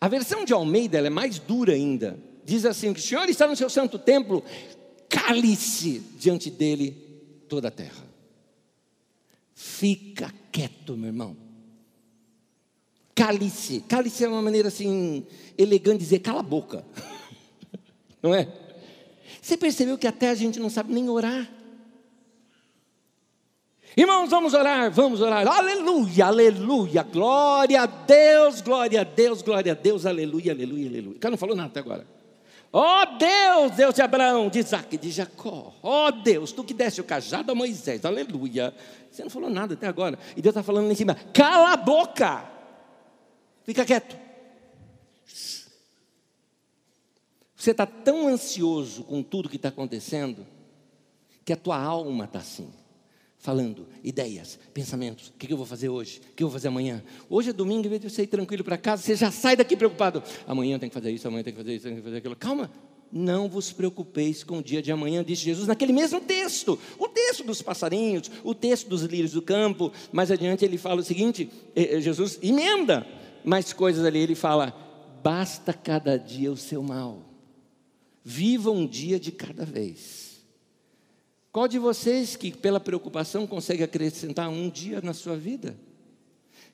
[0.01, 2.19] A versão de Almeida é mais dura ainda.
[2.45, 4.45] Diz assim: que o Senhor está no seu santo templo,
[5.09, 6.91] cale-se diante dele
[7.49, 8.07] toda a terra.
[9.55, 11.46] Fica quieto, meu irmão.
[13.17, 13.81] Cale-se.
[13.89, 15.27] Cale-se é uma maneira assim
[15.57, 16.85] elegante de dizer cala a boca.
[18.23, 18.47] Não é?
[19.41, 21.49] Você percebeu que até a gente não sabe nem orar?
[23.97, 25.47] Irmãos, vamos orar, vamos orar.
[25.47, 31.17] Aleluia, aleluia, glória a Deus, glória a Deus, glória a Deus, aleluia, aleluia, aleluia.
[31.17, 32.05] O cara não falou nada até agora.
[32.73, 35.73] Ó oh Deus, Deus de Abraão, de Isaac, de Jacó.
[35.81, 38.75] Ó oh Deus, tu que deste o cajado a Moisés, aleluia.
[39.11, 40.19] Você não falou nada até agora.
[40.37, 42.56] E Deus está falando lá em cima, cala a boca.
[43.67, 44.17] Fica quieto.
[47.57, 50.47] Você está tão ansioso com tudo que está acontecendo,
[51.45, 52.73] que a tua alma está assim
[53.39, 55.29] falando ideias, pensamentos.
[55.29, 56.21] O que eu vou fazer hoje?
[56.33, 57.03] O que eu vou fazer amanhã?
[57.31, 59.77] Hoje é domingo, em vez de você ir tranquilo para casa, você já sai daqui
[59.77, 60.23] preocupado.
[60.49, 62.35] Amanhã tem que fazer isso, amanhã tem que fazer isso, tem que fazer aquilo.
[62.35, 62.71] Calma,
[63.13, 67.45] não vos preocupeis com o dia de amanhã, disse Jesus naquele mesmo texto, o texto
[67.45, 69.93] dos passarinhos, o texto dos lírios do campo.
[70.13, 73.07] Mais adiante ele fala o seguinte: eh, eh, Jesus emenda
[73.47, 74.75] mais coisas ali, ele fala:
[75.23, 77.23] basta cada dia o seu mal,
[78.23, 80.45] viva um dia de cada vez.
[81.53, 85.75] Qual de vocês que, pela preocupação, consegue acrescentar um dia na sua vida?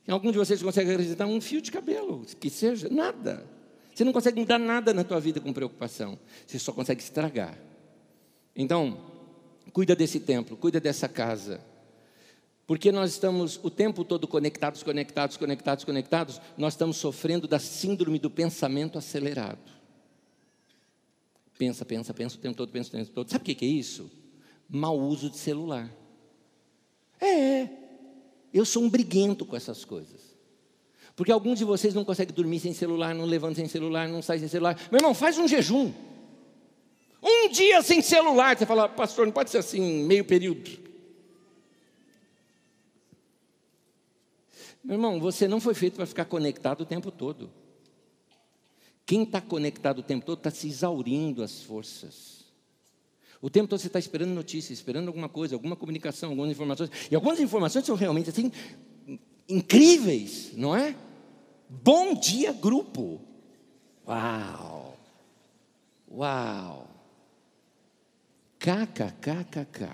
[0.09, 2.89] Algum de vocês consegue acrescentar um fio de cabelo, que seja?
[2.89, 3.47] Nada.
[3.95, 6.19] Você não consegue mudar nada na tua vida com preocupação.
[6.45, 7.57] Você só consegue estragar.
[8.57, 8.99] Então,
[9.73, 11.61] cuida desse templo, cuida dessa casa.
[12.73, 18.19] Porque nós estamos o tempo todo conectados, conectados, conectados, conectados, nós estamos sofrendo da síndrome
[18.19, 19.71] do pensamento acelerado.
[21.59, 23.31] Pensa, pensa, pensa o tempo todo, pensa o tempo todo.
[23.31, 24.11] Sabe o que é isso?
[24.71, 25.87] mau uso de celular.
[27.21, 27.69] É,
[28.55, 30.35] eu sou um briguento com essas coisas.
[31.15, 34.41] Porque alguns de vocês não conseguem dormir sem celular, não levantam sem celular, não saem
[34.41, 34.81] sem celular.
[34.91, 35.93] Meu irmão, faz um jejum.
[37.23, 38.57] Um dia sem celular.
[38.57, 40.82] Você fala, pastor, não pode ser assim, meio período.
[44.85, 47.51] Meu irmão, você não foi feito para ficar conectado o tempo todo.
[49.07, 52.43] Quem está conectado o tempo todo está se exaurindo as forças.
[53.41, 56.91] O tempo todo você está esperando notícias, esperando alguma coisa, alguma comunicação, algumas informações.
[57.11, 58.53] E algumas informações são realmente assim
[59.49, 60.97] incríveis, não é?
[61.69, 63.21] Bom dia, grupo.
[64.07, 64.97] Uau!
[66.11, 66.89] Uau!
[68.59, 69.89] KKKKK.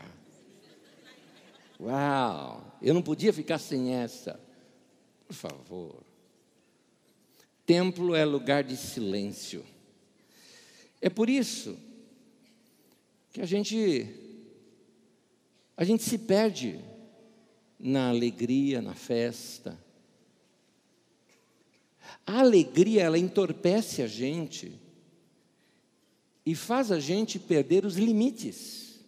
[1.81, 2.79] Uau!
[2.83, 4.48] Eu não podia ficar sem essa.
[5.29, 6.03] Por favor.
[7.67, 9.64] Templo é lugar de silêncio.
[11.03, 11.79] É por isso
[13.31, 14.09] que a gente
[15.77, 16.81] a gente se perde
[17.79, 19.79] na alegria, na festa.
[22.27, 24.73] A alegria, ela entorpece a gente
[26.45, 29.05] e faz a gente perder os limites.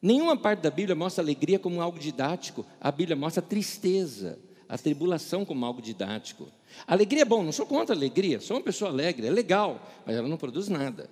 [0.00, 5.44] Nenhuma parte da Bíblia mostra alegria como algo didático, a Bíblia mostra tristeza, a tribulação
[5.44, 6.48] como algo didático.
[6.86, 10.16] Alegria é bom, não sou contra a alegria, sou uma pessoa alegre, é legal, mas
[10.16, 11.08] ela não produz nada.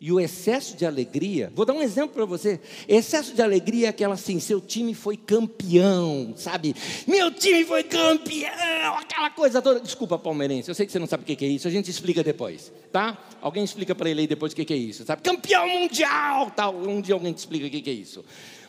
[0.00, 2.60] E o excesso de alegria, vou dar um exemplo para você.
[2.86, 6.72] Excesso de alegria é aquela assim: seu time foi campeão, sabe?
[7.04, 9.80] Meu time foi campeão, aquela coisa toda.
[9.80, 12.22] Desculpa, palmeirense, eu sei que você não sabe o que é isso, a gente explica
[12.22, 13.18] depois, tá?
[13.40, 15.20] Alguém explica para ele aí depois o que é isso, sabe?
[15.20, 16.76] Campeão mundial, tal.
[16.76, 18.24] Um dia alguém te explica o que é isso.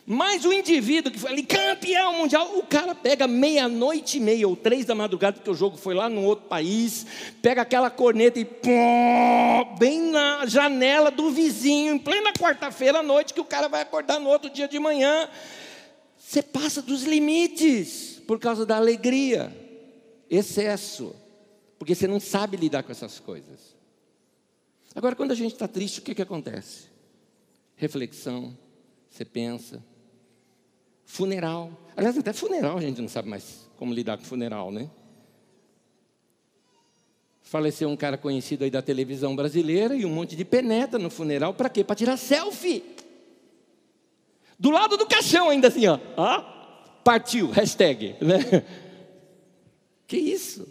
[0.06, 4.56] Mas o indivíduo que foi ali campeão mundial, o cara pega meia-noite e meia, ou
[4.56, 7.06] três da madrugada, porque o jogo foi lá num outro país,
[7.40, 13.34] pega aquela corneta e pum, bem na janela do vizinho, em plena quarta-feira à noite,
[13.34, 15.28] que o cara vai acordar no outro dia de manhã.
[16.18, 19.54] Você passa dos limites por causa da alegria,
[20.28, 21.14] excesso,
[21.78, 23.76] porque você não sabe lidar com essas coisas.
[24.94, 26.88] Agora, quando a gente está triste, o que, que acontece?
[27.76, 28.56] Reflexão,
[29.08, 29.82] você pensa,
[31.10, 31.72] Funeral.
[31.96, 34.88] Aliás, até funeral a gente não sabe mais como lidar com funeral, né?
[37.42, 41.52] Faleceu um cara conhecido aí da televisão brasileira e um monte de penetra no funeral.
[41.52, 41.82] Para quê?
[41.82, 42.84] Para tirar selfie.
[44.56, 45.98] Do lado do caixão ainda assim, ó.
[46.16, 48.14] Ah, partiu, hashtag.
[48.20, 48.64] Né?
[50.06, 50.66] Que isso?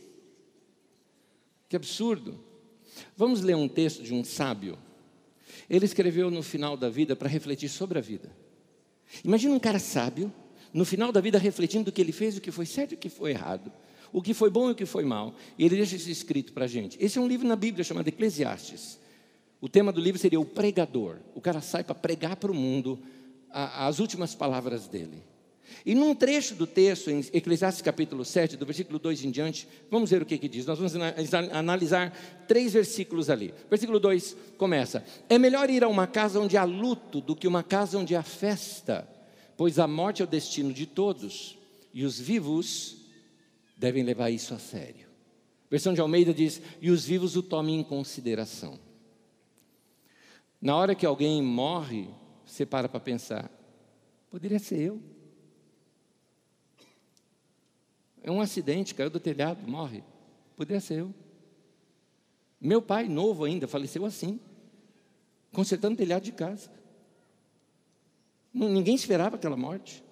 [1.70, 2.38] Que absurdo.
[3.16, 4.78] Vamos ler um texto de um sábio.
[5.70, 8.30] Ele escreveu no final da vida para refletir sobre a vida.
[9.24, 10.32] Imagina um cara sábio,
[10.74, 12.98] no final da vida refletindo do que ele fez, o que foi certo e o
[12.98, 13.72] que foi errado,
[14.12, 15.34] o que foi bom e o que foi mal.
[15.58, 16.98] E ele deixa isso escrito para a gente.
[17.00, 19.00] Esse é um livro na Bíblia chamado Eclesiastes.
[19.62, 21.18] O tema do livro seria o pregador.
[21.36, 23.00] O cara sai para pregar para o mundo
[23.52, 25.24] as últimas palavras dele.
[25.86, 30.10] E num trecho do texto, em Eclesiastes capítulo 7, do versículo 2 em diante, vamos
[30.10, 30.66] ver o que, que diz.
[30.66, 30.96] Nós vamos
[31.52, 32.12] analisar
[32.48, 33.54] três versículos ali.
[33.70, 37.64] Versículo 2 começa: É melhor ir a uma casa onde há luto do que uma
[37.64, 39.08] casa onde há festa,
[39.56, 41.58] pois a morte é o destino de todos,
[41.94, 42.98] e os vivos
[43.78, 45.08] devem levar isso a sério.
[45.70, 48.80] versão de Almeida diz: E os vivos o tomem em consideração.
[50.62, 52.10] Na hora que alguém morre,
[52.46, 53.50] você para para pensar:
[54.30, 55.19] poderia ser eu.
[58.24, 60.04] É um acidente, caiu do telhado, morre.
[60.56, 61.14] Poderia ser eu.
[62.60, 64.40] Meu pai, novo ainda, faleceu assim,
[65.54, 66.70] consertando o telhado de casa.
[68.54, 70.04] Ninguém esperava aquela morte.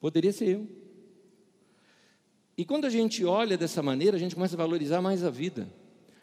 [0.00, 0.68] Poderia ser eu.
[2.56, 5.68] E quando a gente olha dessa maneira, a gente começa a valorizar mais a vida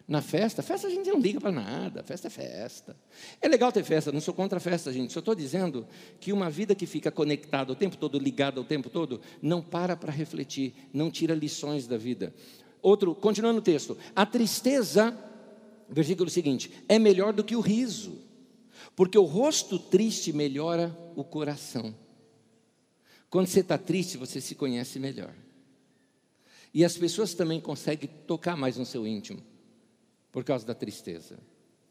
[0.08, 2.96] na festa, festa a gente não liga para nada, festa é festa.
[3.42, 5.12] É legal ter festa, não sou contra a festa, gente.
[5.12, 5.86] Só estou dizendo
[6.18, 9.98] que uma vida que fica conectada o tempo todo, ligada o tempo todo, não para
[9.98, 12.34] para refletir, não tira lições da vida.
[12.82, 15.14] Outro, continuando o texto, a tristeza,
[15.90, 18.18] versículo seguinte, é melhor do que o riso,
[18.96, 21.94] porque o rosto triste melhora o coração.
[23.30, 25.34] Quando você está triste, você se conhece melhor.
[26.74, 29.44] E as pessoas também conseguem tocar mais no seu íntimo
[30.38, 31.40] por causa da tristeza.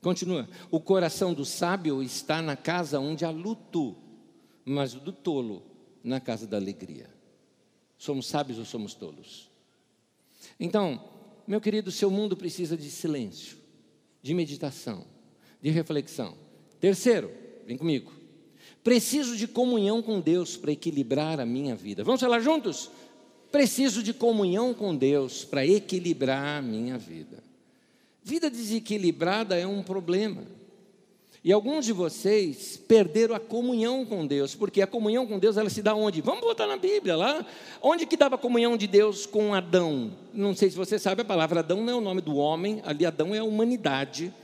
[0.00, 3.96] Continua: o coração do sábio está na casa onde há luto,
[4.64, 5.64] mas o do tolo
[6.00, 7.10] na casa da alegria.
[7.98, 9.50] Somos sábios ou somos tolos?
[10.60, 11.02] Então,
[11.44, 13.56] meu querido, seu mundo precisa de silêncio,
[14.22, 15.04] de meditação,
[15.60, 16.36] de reflexão.
[16.78, 17.32] Terceiro,
[17.66, 18.12] vem comigo.
[18.84, 22.04] Preciso de comunhão com Deus para equilibrar a minha vida.
[22.04, 22.92] Vamos falar juntos?
[23.50, 27.44] Preciso de comunhão com Deus para equilibrar a minha vida.
[28.26, 30.42] Vida desequilibrada é um problema.
[31.44, 35.70] E alguns de vocês perderam a comunhão com Deus, porque a comunhão com Deus ela
[35.70, 36.20] se dá onde?
[36.22, 37.46] Vamos botar na Bíblia lá.
[37.80, 40.10] Onde que dava a comunhão de Deus com Adão?
[40.34, 43.06] Não sei se você sabe, a palavra Adão não é o nome do homem, ali
[43.06, 44.34] Adão é a humanidade,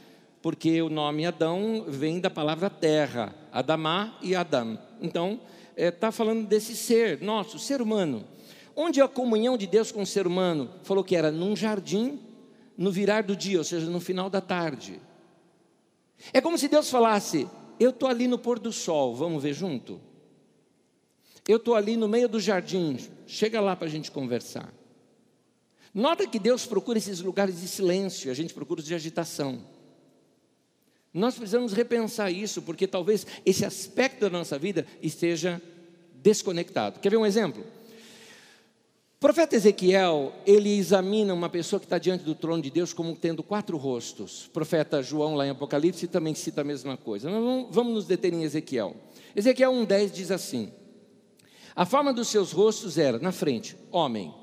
[0.41, 4.79] porque o nome Adão vem da palavra terra, Adamá e Adão.
[5.01, 5.41] Então,
[5.77, 8.23] está é, tá falando desse ser, nosso, ser humano.
[8.77, 10.71] Onde a comunhão de Deus com o ser humano?
[10.85, 12.21] Falou que era num jardim
[12.77, 15.01] no virar do dia, ou seja, no final da tarde.
[16.33, 17.49] É como se Deus falasse:
[17.79, 20.01] Eu estou ali no pôr do sol, vamos ver junto?
[21.47, 24.73] Eu estou ali no meio do jardim, chega lá para a gente conversar.
[25.93, 29.63] Nota que Deus procura esses lugares de silêncio, a gente procura os de agitação.
[31.13, 35.61] Nós precisamos repensar isso, porque talvez esse aspecto da nossa vida esteja
[36.15, 37.01] desconectado.
[37.01, 37.63] Quer ver um exemplo?
[39.23, 43.41] Profeta Ezequiel, ele examina uma pessoa que está diante do trono de Deus como tendo
[43.41, 44.47] quatro rostos.
[44.47, 47.31] O profeta João, lá em Apocalipse, também cita a mesma coisa.
[47.31, 48.97] Mas vamos nos deter em Ezequiel.
[49.37, 50.73] Ezequiel 1,10 diz assim:
[51.77, 54.35] A forma dos seus rostos era, na frente, homem.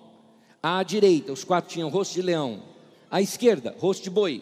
[0.64, 2.64] À direita, os quatro tinham rosto de leão.
[3.12, 4.42] À esquerda, rosto de boi.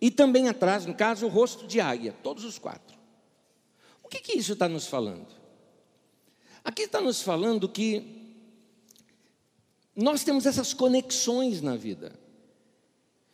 [0.00, 2.14] E também atrás, no caso, o rosto de águia.
[2.22, 2.96] Todos os quatro.
[4.02, 5.28] O que, que isso está nos falando?
[6.64, 8.19] Aqui está nos falando que
[10.00, 12.12] nós temos essas conexões na vida.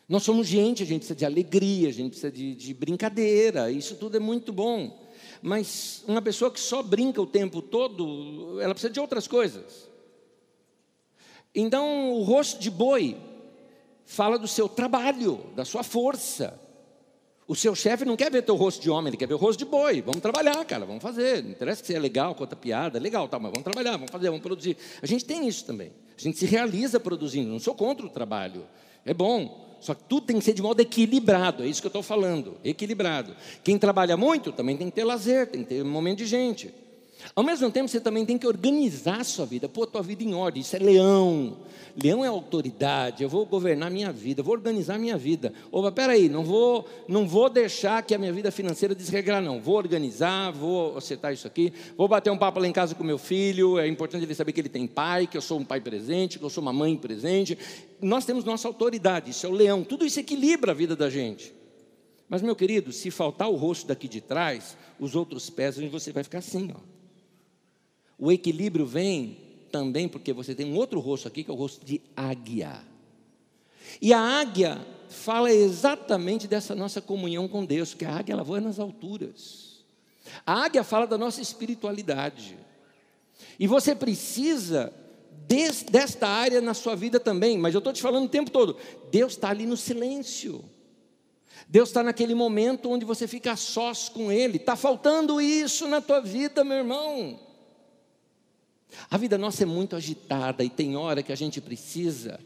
[0.09, 3.97] Nós somos gente, a gente precisa de alegria, a gente precisa de, de, brincadeira, isso
[3.97, 5.07] tudo é muito bom.
[5.43, 9.89] Mas uma pessoa que só brinca o tempo todo, ela precisa de outras coisas.
[11.55, 13.17] Então, o rosto de boi
[14.05, 16.61] fala do seu trabalho, da sua força.
[17.49, 19.61] O seu chefe não quer ver teu rosto de homem, ele quer ver o rosto
[19.61, 20.03] de boi.
[20.03, 21.45] Vamos trabalhar, cara, vamos fazer.
[21.45, 24.43] Não interessa você é legal, conta piada, legal, tá, mas vamos trabalhar, vamos fazer, vamos
[24.43, 24.77] produzir.
[25.01, 25.93] A gente tem isso também.
[26.19, 27.49] A gente se realiza produzindo.
[27.49, 28.65] Não sou contra o trabalho.
[29.05, 29.65] É bom.
[29.81, 31.63] Só que tudo tem que ser de modo equilibrado.
[31.63, 32.57] É isso que eu estou falando.
[32.65, 33.37] Equilibrado.
[33.63, 36.75] Quem trabalha muito também tem que ter lazer, tem que ter um momento de gente.
[37.35, 40.23] Ao mesmo tempo, você também tem que organizar a sua vida, pôr a tua vida
[40.23, 40.61] em ordem.
[40.61, 41.57] Isso é leão.
[42.03, 43.23] Leão é autoridade.
[43.23, 45.53] Eu vou governar minha vida, vou organizar minha vida.
[45.73, 49.61] Opa, peraí, não vou, não vou deixar que a minha vida financeira desregrar, não.
[49.61, 51.73] Vou organizar, vou acertar isso aqui.
[51.97, 53.79] Vou bater um papo lá em casa com meu filho.
[53.79, 56.45] É importante ele saber que ele tem pai, que eu sou um pai presente, que
[56.45, 57.59] eu sou uma mãe presente.
[58.01, 59.31] Nós temos nossa autoridade.
[59.31, 59.83] Isso é o leão.
[59.83, 61.55] Tudo isso equilibra a vida da gente.
[62.29, 66.25] Mas, meu querido, se faltar o rosto daqui de trás, os outros pés, você vai
[66.25, 66.96] ficar assim, ó.
[68.19, 69.37] O equilíbrio vem
[69.71, 72.81] também porque você tem um outro rosto aqui, que é o rosto de águia.
[74.01, 78.61] E a águia fala exatamente dessa nossa comunhão com Deus, que a águia ela voa
[78.61, 79.85] nas alturas.
[80.45, 82.57] A águia fala da nossa espiritualidade.
[83.59, 84.93] E você precisa
[85.47, 88.77] des, desta área na sua vida também, mas eu estou te falando o tempo todo.
[89.11, 90.65] Deus está ali no silêncio.
[91.69, 94.57] Deus está naquele momento onde você fica sós com Ele.
[94.57, 97.46] Está faltando isso na tua vida, meu irmão.
[99.11, 102.41] A vida nossa é muito agitada e tem hora que a gente precisa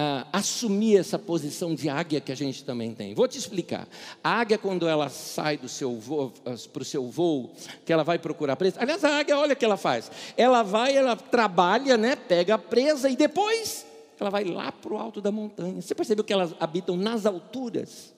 [0.00, 3.14] uh, assumir essa posição de águia que a gente também tem.
[3.14, 3.86] Vou te explicar.
[4.22, 6.32] A águia, quando ela sai do seu voo,
[6.72, 7.52] para o seu voo,
[7.84, 8.80] que ela vai procurar presa.
[8.80, 10.10] Aliás, a águia, olha o que ela faz.
[10.36, 13.86] Ela vai, ela trabalha, né, pega a presa e depois
[14.18, 15.80] ela vai lá para o alto da montanha.
[15.80, 18.14] Você percebeu que elas habitam nas alturas,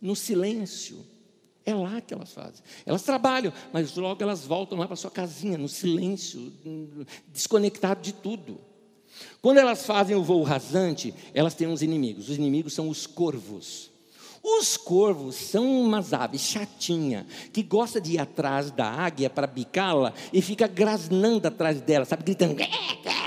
[0.00, 1.04] no silêncio.
[1.68, 2.64] É lá que elas fazem.
[2.86, 6.50] Elas trabalham, mas logo elas voltam lá para sua casinha, no silêncio,
[7.26, 8.58] desconectado de tudo.
[9.42, 12.30] Quando elas fazem o voo rasante, elas têm uns inimigos.
[12.30, 13.90] Os inimigos são os corvos.
[14.42, 20.14] Os corvos são umas aves chatinha que gosta de ir atrás da águia para bicá-la
[20.32, 22.56] e fica grasnando atrás dela, sabe, gritando,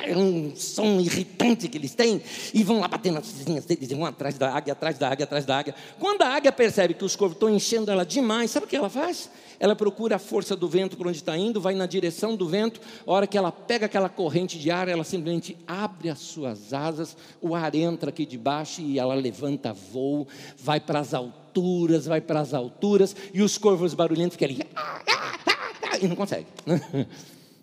[0.09, 2.21] um som irritante que eles têm,
[2.53, 5.23] e vão lá batendo nas vizinhas deles, e vão atrás da águia, atrás da águia,
[5.23, 5.75] atrás da águia.
[5.99, 8.89] Quando a águia percebe que os corvos estão enchendo ela demais, sabe o que ela
[8.89, 9.29] faz?
[9.61, 12.81] ela procura a força do vento por onde está indo, vai na direção do vento,
[13.05, 17.15] a hora que ela pega aquela corrente de ar, ela simplesmente abre as suas asas,
[17.39, 20.27] o ar entra aqui debaixo e ela levanta voo,
[20.57, 24.61] vai para as alturas, vai para as alturas, e os corvos barulhentos ficam ali,
[26.01, 26.47] e não consegue,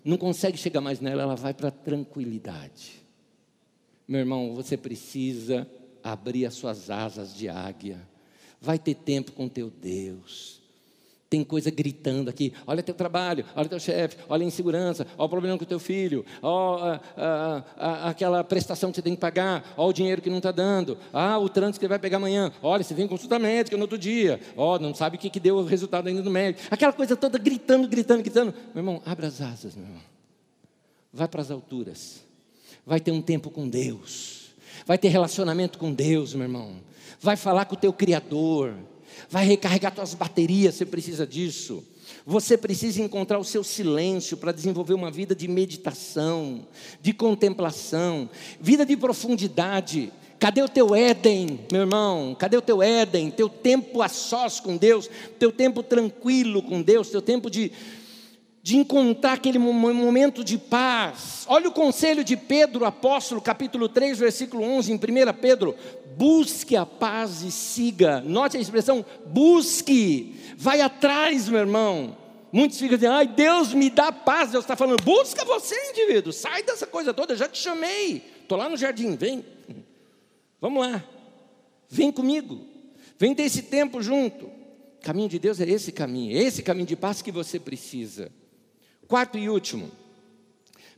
[0.09, 3.05] não consegue chegar mais nela, ela vai para a tranquilidade.
[4.07, 5.69] Meu irmão, você precisa
[6.03, 8.01] abrir as suas asas de águia,
[8.59, 10.58] vai ter tempo com teu Deus
[11.29, 12.51] tem coisa gritando aqui.
[12.65, 15.79] Olha teu trabalho, olha teu chefe, olha a insegurança, olha o problema com o teu
[15.79, 16.99] filho, olha
[17.77, 21.37] aquela prestação que você tem que pagar, olha o dinheiro que não está dando, ah,
[21.37, 24.79] o trânsito que vai pegar amanhã, olha, você vem consulta médica no outro dia, ó,
[24.79, 26.67] não sabe o que, que deu o resultado ainda do médico.
[26.71, 28.53] Aquela coisa toda gritando, gritando, gritando.
[28.73, 30.01] Meu irmão, abre as asas, meu irmão.
[31.13, 32.23] Vai para as alturas.
[32.85, 34.51] Vai ter um tempo com Deus.
[34.85, 36.77] Vai ter relacionamento com Deus, meu irmão.
[37.19, 38.73] Vai falar com o teu Criador
[39.29, 41.83] vai recarregar suas baterias, você precisa disso.
[42.25, 46.65] Você precisa encontrar o seu silêncio para desenvolver uma vida de meditação,
[47.01, 50.11] de contemplação, vida de profundidade.
[50.39, 52.35] Cadê o teu Éden, meu irmão?
[52.37, 53.29] Cadê o teu Éden?
[53.29, 57.71] Teu tempo a sós com Deus, teu tempo tranquilo com Deus, teu tempo de,
[58.61, 61.45] de encontrar aquele momento de paz.
[61.47, 64.99] Olha o conselho de Pedro, apóstolo, capítulo 3, versículo 11, em 1
[65.39, 65.75] Pedro:
[66.17, 68.21] busque a paz e siga.
[68.21, 72.17] Note a expressão busque, vai atrás, meu irmão.
[72.51, 74.51] Muitos ficam dizendo, ai, Deus me dá paz.
[74.51, 78.23] Deus está falando, busca você, indivíduo, sai dessa coisa toda, eu já te chamei.
[78.41, 79.45] Estou lá no jardim, vem.
[80.59, 81.01] Vamos lá,
[81.87, 82.59] vem comigo,
[83.17, 84.51] vem ter esse tempo junto.
[85.01, 88.29] Caminho de Deus é esse caminho, é esse caminho de paz que você precisa.
[89.09, 89.89] Quarto e último,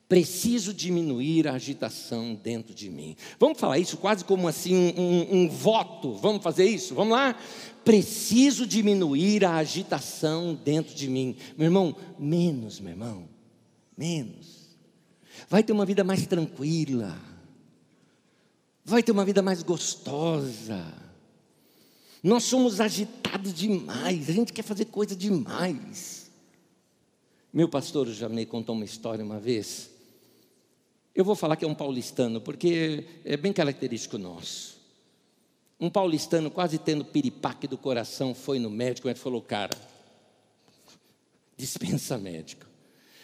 [0.10, 3.16] preciso diminuir a agitação dentro de mim.
[3.40, 6.16] Vamos falar isso quase como assim um, um, um, voto.
[6.16, 6.94] Vamos fazer isso?
[6.94, 7.34] Vamos lá?
[7.86, 11.38] Preciso diminuir a agitação dentro de mim.
[11.58, 13.30] Meu irmão, menos, meu irmão.
[13.98, 14.76] Menos.
[15.48, 17.18] Vai ter uma vida mais tranquila.
[18.84, 20.86] Vai ter uma vida mais gostosa.
[22.22, 24.30] Nós somos agitados demais.
[24.30, 26.21] A gente quer fazer coisa demais.
[27.54, 29.90] Meu pastor já me contou uma história uma vez.
[31.14, 34.80] Eu vou falar que é um paulistano, porque é bem característico nosso.
[35.78, 39.78] Um paulistano, quase tendo piripaque do coração, foi no médico e falou: Cara,
[41.58, 42.66] dispensa médico.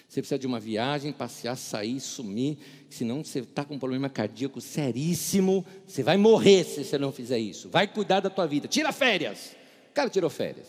[0.10, 2.58] Você precisa de uma viagem, passear, sair, sumir,
[2.90, 7.40] senão você está com um problema cardíaco seríssimo, você vai morrer se você não fizer
[7.40, 7.70] isso.
[7.70, 9.56] Vai cuidar da tua vida, tira férias.
[9.90, 10.68] O cara tirou férias,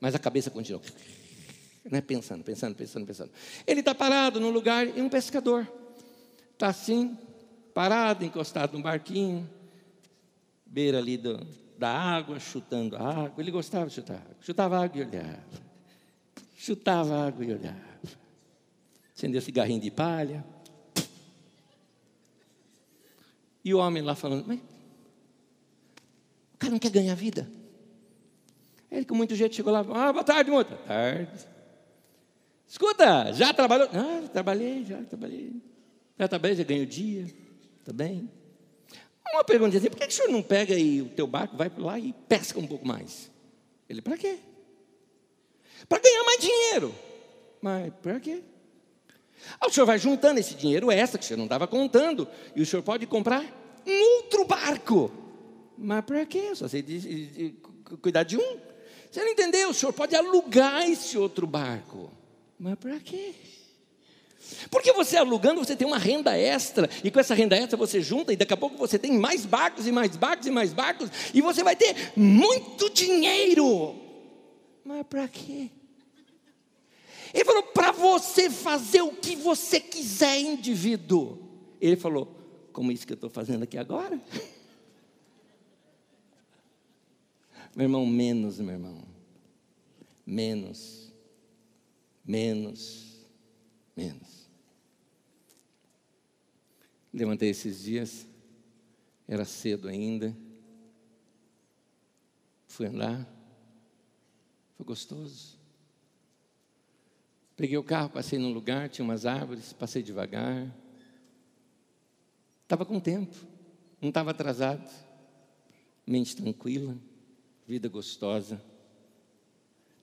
[0.00, 0.82] mas a cabeça continuou
[1.84, 3.30] né, pensando, pensando, pensando, pensando.
[3.66, 5.66] Ele está parado num lugar e um pescador
[6.52, 7.16] está assim,
[7.72, 9.48] parado, encostado num barquinho,
[10.66, 11.40] beira ali do,
[11.78, 13.34] da água, chutando a água.
[13.38, 14.36] Ele gostava de chutar água.
[14.40, 15.42] Chutava água e olhava.
[16.56, 17.90] Chutava água e olhava.
[19.16, 20.44] Acendeu cigarrinho de palha.
[23.64, 24.58] E o homem lá falando, mas
[26.54, 27.48] o cara não quer ganhar vida.
[28.90, 30.70] Ele com muito jeito chegou lá, ah, boa tarde, moça.
[30.70, 31.49] Boa tarde.
[32.70, 33.88] Escuta, já trabalhou?
[33.92, 35.60] Ah, trabalhei, já trabalhei.
[36.16, 37.26] Já trabalhei, já ganhei o dia.
[37.80, 38.30] Está bem?
[39.32, 41.98] Uma pergunta assim, por que o senhor não pega aí o teu barco, vai lá
[41.98, 43.28] e pesca um pouco mais?
[43.88, 44.38] Ele, para quê?
[45.88, 46.94] Para ganhar mais dinheiro.
[47.60, 48.40] Mas para quê?
[49.60, 52.62] Ah, o senhor vai juntando esse dinheiro extra que o senhor não estava contando, e
[52.62, 53.44] o senhor pode comprar
[53.84, 55.10] um outro barco.
[55.76, 56.54] Mas para quê?
[56.54, 57.50] Só sei de, de, de,
[58.00, 58.58] cuidar de um.
[59.10, 59.70] Você não entendeu?
[59.70, 62.19] O senhor pode alugar esse outro barco.
[62.60, 63.34] Mas para quê?
[64.70, 68.34] Porque você alugando, você tem uma renda extra, e com essa renda extra você junta,
[68.34, 71.40] e daqui a pouco você tem mais barcos e mais barcos e mais barcos, e
[71.40, 73.94] você vai ter muito dinheiro.
[74.84, 75.70] Mas para quê?
[77.32, 81.38] Ele falou: para você fazer o que você quiser, indivíduo.
[81.80, 82.36] Ele falou:
[82.74, 84.20] como isso que eu estou fazendo aqui agora?
[87.74, 89.02] meu irmão, menos, meu irmão.
[90.26, 90.99] Menos.
[92.30, 93.26] Menos.
[93.96, 94.48] Menos.
[97.12, 98.24] Levantei esses dias,
[99.26, 100.36] era cedo ainda.
[102.68, 103.28] Fui andar,
[104.76, 105.58] foi gostoso.
[107.56, 110.72] Peguei o carro, passei num lugar, tinha umas árvores, passei devagar.
[112.62, 113.34] Estava com tempo,
[114.00, 114.88] não estava atrasado.
[116.06, 116.96] Mente tranquila,
[117.66, 118.62] vida gostosa.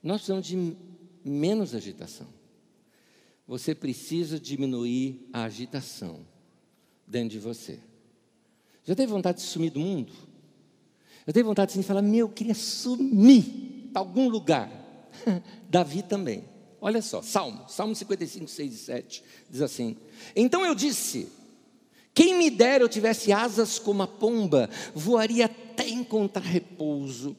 [0.04, 0.97] Nós precisamos de
[1.30, 2.28] menos agitação.
[3.48, 6.26] Você precisa diminuir a agitação
[7.06, 7.80] dentro de você.
[8.84, 10.12] Já teve vontade de sumir do mundo?
[11.26, 14.70] Já teve vontade de falar, meu, eu queria sumir para algum lugar.
[15.70, 16.44] Davi também.
[16.80, 19.98] Olha só, Salmo, Salmo 55, 6 e 7, diz assim:
[20.36, 21.28] Então eu disse:
[22.14, 27.36] Quem me dera eu tivesse asas como a pomba, voaria até encontrar repouso.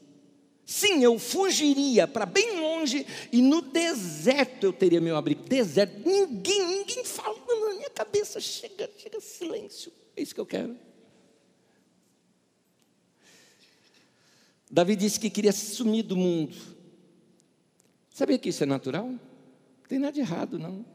[0.69, 5.41] Sim, eu fugiria para bem longe e no deserto eu teria meu abrigo.
[5.41, 8.39] Deserto, ninguém, ninguém fala na minha cabeça.
[8.39, 9.91] Chega, chega silêncio.
[10.15, 10.77] É isso que eu quero.
[14.69, 16.55] Davi disse que queria sumir do mundo.
[18.13, 19.07] Sabia que isso é natural?
[19.07, 19.19] Não
[19.87, 20.85] tem nada de errado, não.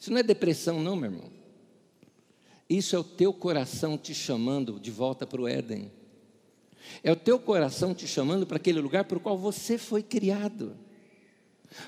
[0.00, 1.30] Isso não é depressão, não, meu irmão.
[2.66, 5.97] Isso é o teu coração te chamando de volta para o Éden.
[7.02, 10.76] É o teu coração te chamando para aquele lugar para o qual você foi criado.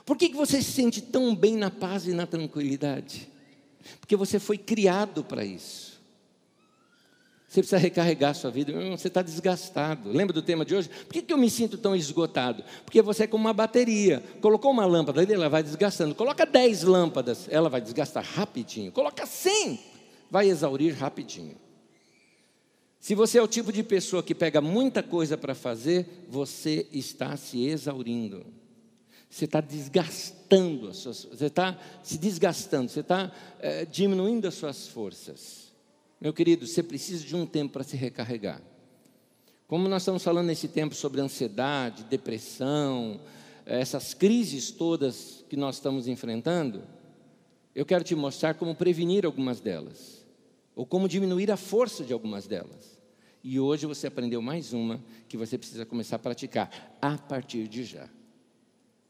[0.05, 3.28] Por que, que você se sente tão bem na paz e na tranquilidade?
[3.99, 5.91] Porque você foi criado para isso.
[7.49, 8.72] Você precisa recarregar a sua vida.
[8.91, 10.11] Você está desgastado.
[10.11, 10.88] Lembra do tema de hoje?
[10.88, 12.62] Por que, que eu me sinto tão esgotado?
[12.84, 14.22] Porque você é como uma bateria.
[14.41, 16.14] Colocou uma lâmpada ela vai desgastando.
[16.14, 18.93] Coloca 10 lâmpadas, ela vai desgastar rapidinho.
[18.93, 19.80] Coloca 100,
[20.30, 21.57] vai exaurir rapidinho.
[23.01, 27.34] Se você é o tipo de pessoa que pega muita coisa para fazer, você está
[27.34, 28.44] se exaurindo.
[29.28, 34.86] Você está desgastando, as suas, você está se desgastando, você está é, diminuindo as suas
[34.88, 35.72] forças.
[36.20, 38.61] Meu querido, você precisa de um tempo para se recarregar.
[39.66, 43.18] Como nós estamos falando nesse tempo sobre ansiedade, depressão,
[43.64, 46.82] essas crises todas que nós estamos enfrentando,
[47.74, 50.20] eu quero te mostrar como prevenir algumas delas
[50.81, 52.99] ou como diminuir a força de algumas delas.
[53.45, 57.85] E hoje você aprendeu mais uma que você precisa começar a praticar a partir de
[57.85, 58.09] já.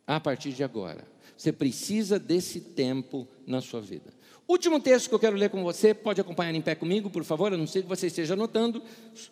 [0.05, 1.07] A partir de agora.
[1.37, 4.13] Você precisa desse tempo na sua vida.
[4.49, 7.55] Último texto que eu quero ler com você, pode acompanhar em pé comigo, por favor,
[7.55, 8.83] a não ser que você esteja anotando.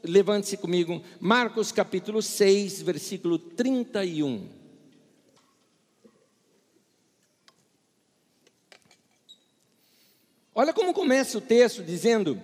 [0.04, 1.02] Levante-se comigo.
[1.18, 4.57] Marcos capítulo 6, versículo 31.
[10.58, 12.42] Olha como começa o texto dizendo: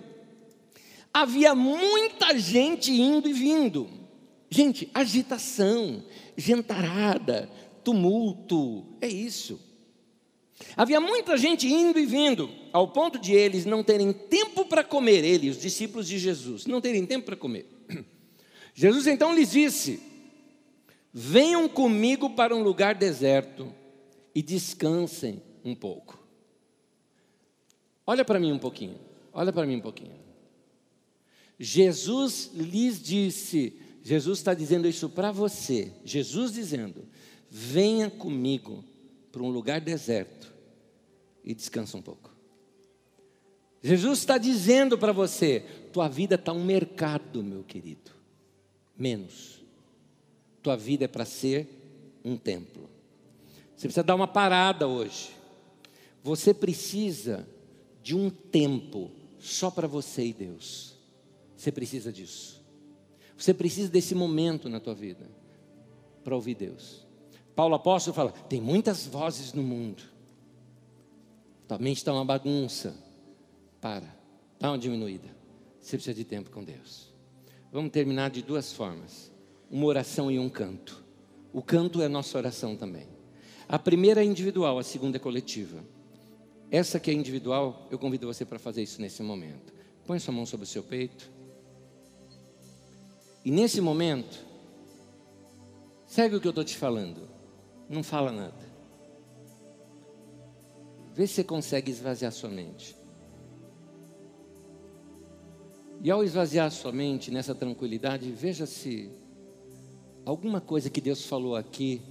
[1.13, 3.89] havia muita gente indo e vindo.
[4.49, 6.01] Gente, agitação,
[6.37, 7.49] gentarada,
[7.83, 9.59] tumulto, é isso.
[10.77, 15.25] Havia muita gente indo e vindo, ao ponto de eles não terem tempo para comer,
[15.25, 17.67] eles, os discípulos de Jesus, não terem tempo para comer.
[18.73, 19.99] Jesus então lhes disse:
[21.11, 23.67] Venham comigo para um lugar deserto
[24.33, 26.24] e descansem um pouco.
[28.05, 28.99] Olha para mim um pouquinho.
[29.33, 30.13] Olha para mim um pouquinho.
[31.59, 35.91] Jesus lhes disse, Jesus está dizendo isso para você.
[36.03, 37.05] Jesus dizendo:
[37.49, 38.83] venha comigo
[39.31, 40.53] para um lugar deserto
[41.43, 42.29] e descansa um pouco.
[43.81, 48.11] Jesus está dizendo para você: tua vida está um mercado, meu querido.
[48.97, 49.63] Menos.
[50.61, 51.67] Tua vida é para ser
[52.23, 52.89] um templo.
[53.75, 55.29] Você precisa dar uma parada hoje.
[56.23, 57.47] Você precisa
[58.05, 60.95] de um tempo só para você e Deus.
[61.57, 62.63] Você precisa disso.
[63.35, 65.27] Você precisa desse momento na tua vida
[66.23, 67.03] para ouvir Deus.
[67.55, 70.03] Paulo apóstolo fala: tem muitas vozes no mundo.
[71.67, 72.95] Tua mente está uma bagunça.
[73.81, 74.15] Para,
[74.59, 75.35] dá uma diminuída.
[75.81, 77.11] Você precisa de tempo com Deus.
[77.71, 79.31] Vamos terminar de duas formas:
[79.67, 81.03] uma oração e um canto.
[81.51, 83.07] O canto é nossa oração também.
[83.67, 85.94] A primeira é individual, a segunda é coletiva.
[86.75, 89.73] Essa que é individual, eu convido você para fazer isso nesse momento.
[90.05, 91.31] Põe sua mão sobre o seu peito.
[93.45, 94.37] E nesse momento,
[96.05, 97.29] segue o que eu estou te falando.
[97.87, 98.59] Não fala nada.
[101.13, 102.93] Vê se você consegue esvaziar sua mente.
[106.03, 109.09] E ao esvaziar sua mente nessa tranquilidade, veja se
[110.25, 112.01] alguma coisa que Deus falou aqui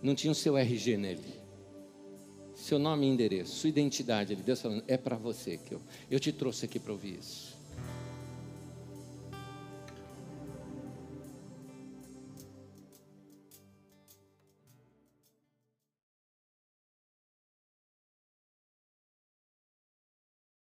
[0.00, 1.39] não tinha o seu RG nele.
[2.60, 4.36] Seu nome e endereço, sua identidade.
[4.36, 5.80] Deus falando, é para você que eu,
[6.10, 7.49] eu te trouxe aqui para ouvir isso.